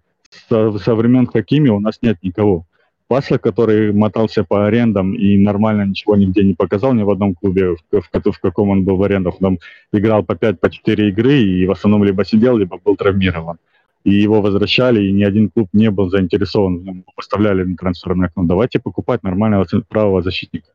Со, 0.49 0.77
со 0.77 0.95
времен 0.95 1.27
Хакими 1.27 1.69
у 1.69 1.79
нас 1.79 1.99
нет 2.01 2.17
никого. 2.23 2.65
Пасла, 3.09 3.39
который 3.39 3.91
мотался 3.91 4.43
по 4.43 4.67
арендам 4.67 5.15
и 5.15 5.35
нормально 5.35 5.83
ничего 5.83 6.15
нигде 6.15 6.43
не 6.43 6.53
показал 6.53 6.93
ни 6.93 7.01
в 7.01 7.09
одном 7.09 7.33
клубе, 7.33 7.75
в, 7.75 7.79
в, 7.91 8.31
в 8.31 8.39
каком 8.39 8.69
он 8.69 8.83
был 8.83 8.97
в 8.97 9.03
арендах. 9.03 9.41
Он 9.41 9.57
играл 9.91 10.23
по 10.23 10.33
5-4 10.33 10.55
по 10.59 11.01
игры 11.01 11.41
и 11.41 11.65
в 11.65 11.71
основном 11.71 12.03
либо 12.03 12.23
сидел, 12.23 12.55
либо 12.57 12.77
был 12.77 12.95
травмирован. 12.95 13.57
И 14.03 14.13
его 14.13 14.41
возвращали, 14.41 15.03
и 15.03 15.11
ни 15.11 15.23
один 15.23 15.49
клуб 15.49 15.69
не 15.73 15.89
был 15.89 16.11
заинтересован, 16.11 16.83
его 16.83 17.03
поставляли 17.15 17.63
на 17.63 17.75
трансферное 17.75 18.27
окно. 18.27 18.43
Давайте 18.43 18.79
покупать 18.79 19.23
нормального 19.23 19.65
правого 19.89 20.21
защитника. 20.21 20.69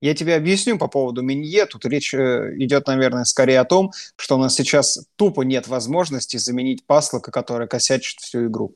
Я 0.00 0.14
тебе 0.14 0.34
объясню 0.34 0.78
по 0.78 0.88
поводу 0.88 1.22
Минье. 1.22 1.66
Тут 1.66 1.86
речь 1.86 2.12
э, 2.14 2.52
идет, 2.56 2.88
наверное, 2.88 3.24
скорее 3.24 3.60
о 3.60 3.64
том, 3.64 3.92
что 4.16 4.34
у 4.34 4.38
нас 4.40 4.56
сейчас 4.56 5.06
тупо 5.14 5.42
нет 5.42 5.68
возможности 5.68 6.36
заменить 6.36 6.84
Паслока, 6.84 7.30
который 7.30 7.68
косячит 7.68 8.18
всю 8.18 8.46
игру 8.46 8.74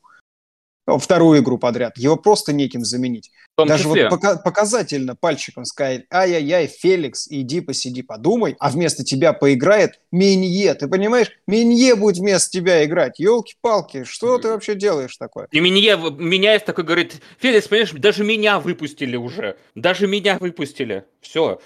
вторую 0.85 1.41
игру 1.41 1.57
подряд. 1.57 1.97
Его 1.97 2.15
просто 2.15 2.53
неким 2.53 2.83
заменить. 2.83 3.31
Даже 3.57 3.83
числе. 3.83 4.03
вот 4.03 4.09
пока- 4.09 4.37
показательно 4.37 5.15
пальчиком 5.15 5.65
сказать, 5.65 6.05
ай-яй-яй, 6.11 6.67
Феликс, 6.67 7.27
иди 7.29 7.61
посиди, 7.61 8.01
подумай, 8.01 8.55
а 8.59 8.69
вместо 8.69 9.03
тебя 9.03 9.33
поиграет 9.33 9.99
Минье. 10.11 10.73
Ты 10.73 10.87
понимаешь? 10.87 11.31
Минье 11.47 11.95
будет 11.95 12.17
вместо 12.17 12.49
тебя 12.49 12.83
играть. 12.83 13.19
Елки-палки, 13.19 14.03
что 14.03 14.37
ты 14.39 14.47
вообще 14.47 14.73
делаешь 14.75 15.15
такое? 15.17 15.47
И 15.51 15.59
Минье 15.59 15.97
меняет 16.17 16.65
такой, 16.65 16.85
говорит, 16.85 17.21
Феликс, 17.39 17.67
понимаешь, 17.67 17.91
даже 17.91 18.23
меня 18.23 18.59
выпустили 18.59 19.15
уже. 19.15 19.57
Даже 19.75 20.07
меня 20.07 20.37
выпустили. 20.39 21.03
Все. 21.21 21.59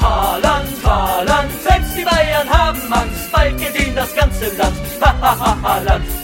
Haaland, 0.00 0.68
Haaland, 0.84 1.50
selbst 1.66 1.96
die 1.96 2.04
Bayern 2.04 2.46
haben 2.50 2.92
Angst, 2.92 3.32
bald 3.32 3.56
geht 3.58 3.74
in 3.74 3.94
das 3.94 4.14
ganze 4.14 4.54
Land. 4.58 4.76
Ha, 5.00 5.18
ha, 5.18 5.38
ha, 5.40 5.62
Haaland, 5.62 6.04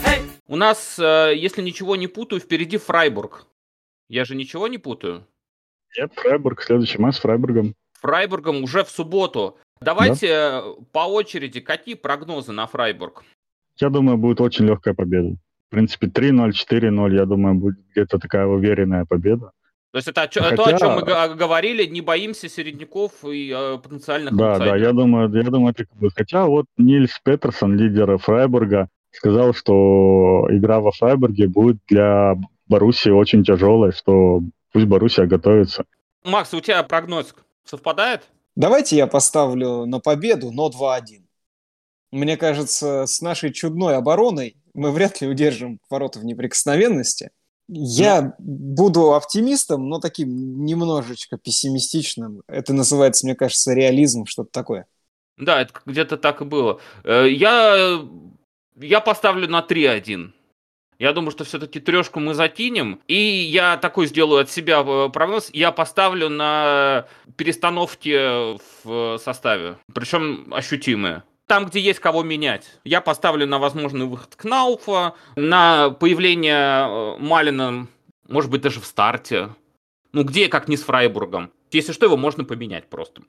У 0.51 0.57
нас, 0.57 0.99
э, 0.99 1.31
если 1.33 1.61
ничего 1.61 1.95
не 1.95 2.07
путаю, 2.07 2.41
впереди 2.41 2.75
Фрайбург. 2.75 3.45
Я 4.09 4.25
же 4.25 4.35
ничего 4.35 4.67
не 4.67 4.77
путаю? 4.77 5.25
Нет, 5.97 6.11
Фрайбург, 6.13 6.61
следующий 6.61 6.97
матч 6.97 7.15
с 7.15 7.19
Фрайбургом. 7.19 7.73
Фрайбургом 8.01 8.61
уже 8.61 8.83
в 8.83 8.89
субботу. 8.89 9.57
Давайте 9.79 10.27
да. 10.27 10.63
по 10.91 11.07
очереди, 11.07 11.61
какие 11.61 11.95
прогнозы 11.95 12.51
на 12.51 12.67
Фрайбург? 12.67 13.23
Я 13.79 13.89
думаю, 13.89 14.17
будет 14.17 14.41
очень 14.41 14.65
легкая 14.65 14.93
победа. 14.93 15.37
В 15.69 15.71
принципе, 15.71 16.07
3-0, 16.07 16.49
4-0, 16.49 17.15
я 17.15 17.25
думаю, 17.25 17.55
будет 17.55 17.77
где-то 17.91 18.19
такая 18.19 18.45
уверенная 18.45 19.05
победа. 19.05 19.53
То 19.93 19.99
есть 19.99 20.09
это 20.09 20.19
Хотя... 20.23 20.55
то, 20.57 20.65
о 20.65 20.77
чем 20.77 20.95
мы 20.95 21.35
говорили, 21.35 21.85
не 21.85 22.01
боимся 22.01 22.49
середняков 22.49 23.23
и 23.23 23.53
э, 23.55 23.77
потенциальных 23.81 24.35
Да, 24.35 24.59
да, 24.59 24.75
я 24.75 24.91
думаю, 24.91 25.33
я 25.33 25.49
думаю, 25.49 25.73
это 25.77 25.85
будет. 25.95 26.11
Хотя 26.13 26.45
вот 26.45 26.65
Нильс 26.75 27.17
Петерсон, 27.23 27.77
лидер 27.77 28.17
Фрайбурга, 28.17 28.89
сказал, 29.11 29.53
что 29.53 30.47
игра 30.49 30.79
во 30.79 30.91
Фрайбурге 30.91 31.47
будет 31.47 31.77
для 31.87 32.35
Боруссии 32.67 33.09
очень 33.09 33.43
тяжелой, 33.43 33.91
что 33.91 34.41
пусть 34.71 34.85
Боруссия 34.85 35.25
готовится. 35.25 35.85
Макс, 36.23 36.53
у 36.53 36.61
тебя 36.61 36.83
прогноз 36.83 37.35
совпадает? 37.65 38.23
Давайте 38.55 38.95
я 38.95 39.07
поставлю 39.07 39.85
на 39.85 39.99
победу, 39.99 40.51
но 40.51 40.69
2-1. 40.69 41.23
Мне 42.11 42.37
кажется, 42.37 43.05
с 43.05 43.21
нашей 43.21 43.53
чудной 43.53 43.95
обороной 43.95 44.57
мы 44.73 44.91
вряд 44.91 45.21
ли 45.21 45.27
удержим 45.27 45.79
ворота 45.89 46.19
в 46.19 46.25
неприкосновенности. 46.25 47.31
Я 47.67 48.21
ну. 48.21 48.33
буду 48.39 49.13
оптимистом, 49.13 49.87
но 49.87 49.99
таким 49.99 50.65
немножечко 50.65 51.37
пессимистичным. 51.37 52.41
Это 52.47 52.73
называется, 52.73 53.25
мне 53.25 53.35
кажется, 53.35 53.73
реализм, 53.73 54.25
что-то 54.25 54.49
такое. 54.51 54.87
Да, 55.37 55.61
это 55.61 55.73
где-то 55.85 56.17
так 56.17 56.41
и 56.41 56.45
было. 56.45 56.81
Э, 57.05 57.27
я 57.29 58.01
я 58.75 58.99
поставлю 58.99 59.47
на 59.47 59.59
3-1. 59.59 60.31
Я 60.99 61.13
думаю, 61.13 61.31
что 61.31 61.43
все-таки 61.43 61.79
трешку 61.79 62.19
мы 62.19 62.35
закинем. 62.35 63.01
И 63.07 63.15
я 63.15 63.77
такой 63.77 64.05
сделаю 64.05 64.41
от 64.41 64.51
себя 64.51 64.83
э, 64.85 65.09
прогноз. 65.09 65.49
Я 65.51 65.71
поставлю 65.71 66.29
на 66.29 67.07
перестановки 67.37 68.55
в 68.83 69.17
составе. 69.17 69.77
Причем 69.91 70.53
ощутимые. 70.53 71.23
Там, 71.47 71.65
где 71.65 71.79
есть 71.79 71.99
кого 71.99 72.21
менять. 72.21 72.69
Я 72.83 73.01
поставлю 73.01 73.47
на 73.47 73.57
возможный 73.57 74.05
выход 74.05 74.35
Кнауфа, 74.35 75.15
на 75.35 75.89
появление 75.89 76.85
э, 76.87 77.17
Малина, 77.17 77.87
может 78.29 78.51
быть, 78.51 78.61
даже 78.61 78.79
в 78.79 78.85
старте. 78.85 79.49
Ну, 80.13 80.23
где, 80.23 80.49
как 80.49 80.67
не 80.67 80.77
с 80.77 80.83
Фрайбургом. 80.83 81.51
Если 81.71 81.93
что, 81.93 82.05
его 82.05 82.17
можно 82.17 82.43
поменять 82.43 82.87
просто. 82.89 83.23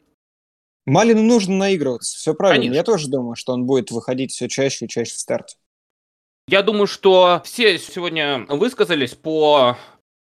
Малину 0.87 1.23
нужно 1.23 1.57
наигрываться, 1.57 2.17
все 2.17 2.35
правильно. 2.35 2.63
Конечно. 2.63 2.77
Я 2.77 2.83
тоже 2.83 3.09
думаю, 3.09 3.37
что 3.37 3.53
он 3.53 3.67
будет 3.67 3.91
выходить 3.91 4.33
все 4.33 4.49
чаще 4.49 4.87
и 4.87 4.89
чаще 4.89 5.13
в 5.13 5.19
старте. 5.19 5.57
Я 6.49 6.63
думаю, 6.63 6.87
что 6.87 7.41
все 7.45 7.79
сегодня 7.79 8.45
высказались 8.49 9.15
по 9.15 9.77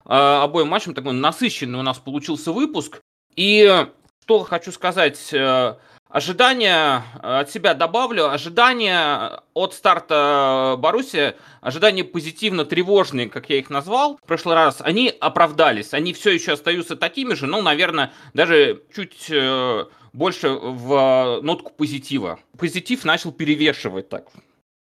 э, 0.04 0.08
обоим 0.08 0.68
матчам. 0.68 0.94
Такой 0.94 1.12
насыщенный 1.12 1.78
у 1.78 1.82
нас 1.82 1.98
получился 1.98 2.52
выпуск. 2.52 3.00
И 3.34 3.86
что 4.22 4.44
хочу 4.44 4.70
сказать, 4.70 5.18
э, 5.32 5.74
ожидания 6.08 7.02
от 7.20 7.50
себя 7.50 7.74
добавлю. 7.74 8.30
Ожидания 8.30 9.42
от 9.54 9.74
старта 9.74 10.76
Баруси, 10.78 11.34
ожидания 11.60 12.04
позитивно-тревожные, 12.04 13.28
как 13.28 13.50
я 13.50 13.58
их 13.58 13.68
назвал 13.68 14.16
в 14.22 14.26
прошлый 14.26 14.54
раз, 14.54 14.76
они 14.80 15.12
оправдались. 15.20 15.92
Они 15.92 16.12
все 16.12 16.30
еще 16.30 16.52
остаются 16.52 16.94
такими 16.94 17.34
же, 17.34 17.46
но, 17.46 17.60
наверное, 17.60 18.12
даже 18.32 18.84
чуть... 18.94 19.26
Э, 19.30 19.86
больше 20.14 20.48
в 20.48 21.40
нотку 21.42 21.72
позитива. 21.72 22.38
Позитив 22.56 23.04
начал 23.04 23.32
перевешивать 23.32 24.08
так. 24.08 24.30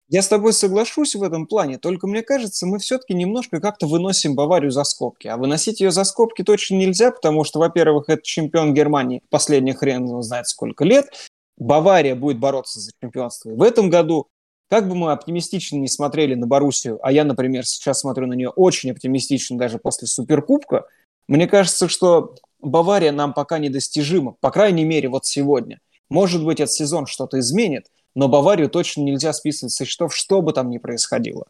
Я 0.09 0.21
с 0.21 0.27
тобой 0.27 0.53
соглашусь 0.53 1.15
в 1.15 1.23
этом 1.23 1.47
плане, 1.47 1.79
только 1.79 2.07
мне 2.07 2.21
кажется, 2.21 2.67
мы 2.67 2.77
все-таки 2.77 3.15
немножко 3.15 3.59
как-то 3.59 3.87
выносим 3.87 4.35
Баварию 4.35 4.69
за 4.69 4.83
скобки. 4.83 5.27
А 5.27 5.37
выносить 5.37 5.79
ее 5.79 5.91
за 5.91 6.03
скобки 6.03 6.43
точно 6.43 6.75
нельзя, 6.75 7.09
потому 7.09 7.45
что, 7.45 7.59
во-первых, 7.59 8.09
это 8.09 8.21
чемпион 8.21 8.73
Германии 8.73 9.23
последних 9.29 9.79
хрен 9.79 10.21
знает 10.21 10.47
сколько 10.47 10.83
лет. 10.83 11.07
Бавария 11.57 12.15
будет 12.15 12.37
бороться 12.37 12.79
за 12.79 12.91
чемпионство. 13.01 13.49
И 13.49 13.55
в 13.55 13.63
этом 13.63 13.89
году, 13.89 14.27
как 14.69 14.89
бы 14.89 14.93
мы 14.93 15.13
оптимистично 15.13 15.77
не 15.77 15.87
смотрели 15.87 16.35
на 16.35 16.47
Боруссию, 16.47 16.99
а 17.01 17.11
я, 17.11 17.23
например, 17.23 17.65
сейчас 17.65 18.01
смотрю 18.01 18.27
на 18.27 18.33
нее 18.33 18.49
очень 18.49 18.91
оптимистично 18.91 19.57
даже 19.57 19.79
после 19.79 20.07
Суперкубка, 20.07 20.85
мне 21.27 21.47
кажется, 21.47 21.87
что 21.87 22.35
Бавария 22.63 23.11
нам 23.11 23.33
пока 23.33 23.59
недостижима, 23.59 24.35
по 24.39 24.51
крайней 24.51 24.85
мере, 24.85 25.09
вот 25.09 25.25
сегодня. 25.25 25.79
Может 26.09 26.43
быть, 26.45 26.59
этот 26.59 26.73
сезон 26.73 27.05
что-то 27.05 27.39
изменит, 27.39 27.87
но 28.15 28.27
Баварию 28.27 28.69
точно 28.69 29.01
нельзя 29.01 29.33
списывать 29.33 29.73
со 29.73 29.85
счетов, 29.85 30.15
что 30.15 30.41
бы 30.41 30.53
там 30.53 30.69
ни 30.69 30.77
происходило. 30.77 31.47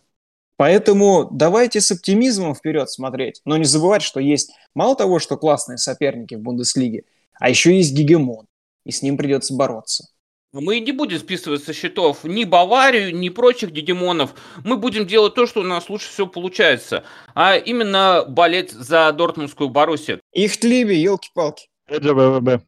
Поэтому 0.55 1.27
давайте 1.31 1.81
с 1.81 1.91
оптимизмом 1.91 2.55
вперед 2.55 2.89
смотреть, 2.89 3.41
но 3.43 3.57
не 3.57 3.65
забывать, 3.65 4.03
что 4.03 4.19
есть 4.19 4.53
мало 4.75 4.95
того, 4.95 5.19
что 5.19 5.37
классные 5.37 5.77
соперники 5.77 6.35
в 6.35 6.41
Бундеслиге, 6.41 7.05
а 7.39 7.49
еще 7.49 7.75
есть 7.75 7.93
гегемон, 7.93 8.45
и 8.85 8.91
с 8.91 9.01
ним 9.01 9.17
придется 9.17 9.55
бороться. 9.55 10.07
Мы 10.53 10.81
не 10.81 10.91
будем 10.91 11.17
списывать 11.17 11.63
со 11.63 11.73
счетов 11.73 12.23
ни 12.23 12.43
Баварию, 12.43 13.15
ни 13.15 13.29
прочих 13.29 13.71
гегемонов. 13.71 14.35
Мы 14.63 14.77
будем 14.77 15.07
делать 15.07 15.33
то, 15.33 15.47
что 15.47 15.61
у 15.61 15.63
нас 15.63 15.89
лучше 15.89 16.09
всего 16.09 16.27
получается. 16.27 17.03
А 17.33 17.55
именно 17.55 18.23
болеть 18.27 18.71
за 18.71 19.11
Дортмундскую 19.13 19.69
Боруссию. 19.69 20.19
Их 20.31 20.59
тлиби, 20.59 20.93
елки-палки. 20.93 21.69
Это. 21.87 22.61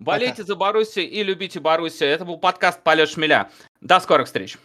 Болейте 0.00 0.42
за 0.42 0.56
Боруссию 0.56 1.08
и 1.08 1.22
любите 1.22 1.60
Боруссию. 1.60 2.10
Это 2.10 2.24
был 2.24 2.38
подкаст 2.38 2.82
«Полет 2.82 3.08
шмеля». 3.08 3.50
До 3.80 4.00
скорых 4.00 4.26
встреч. 4.26 4.56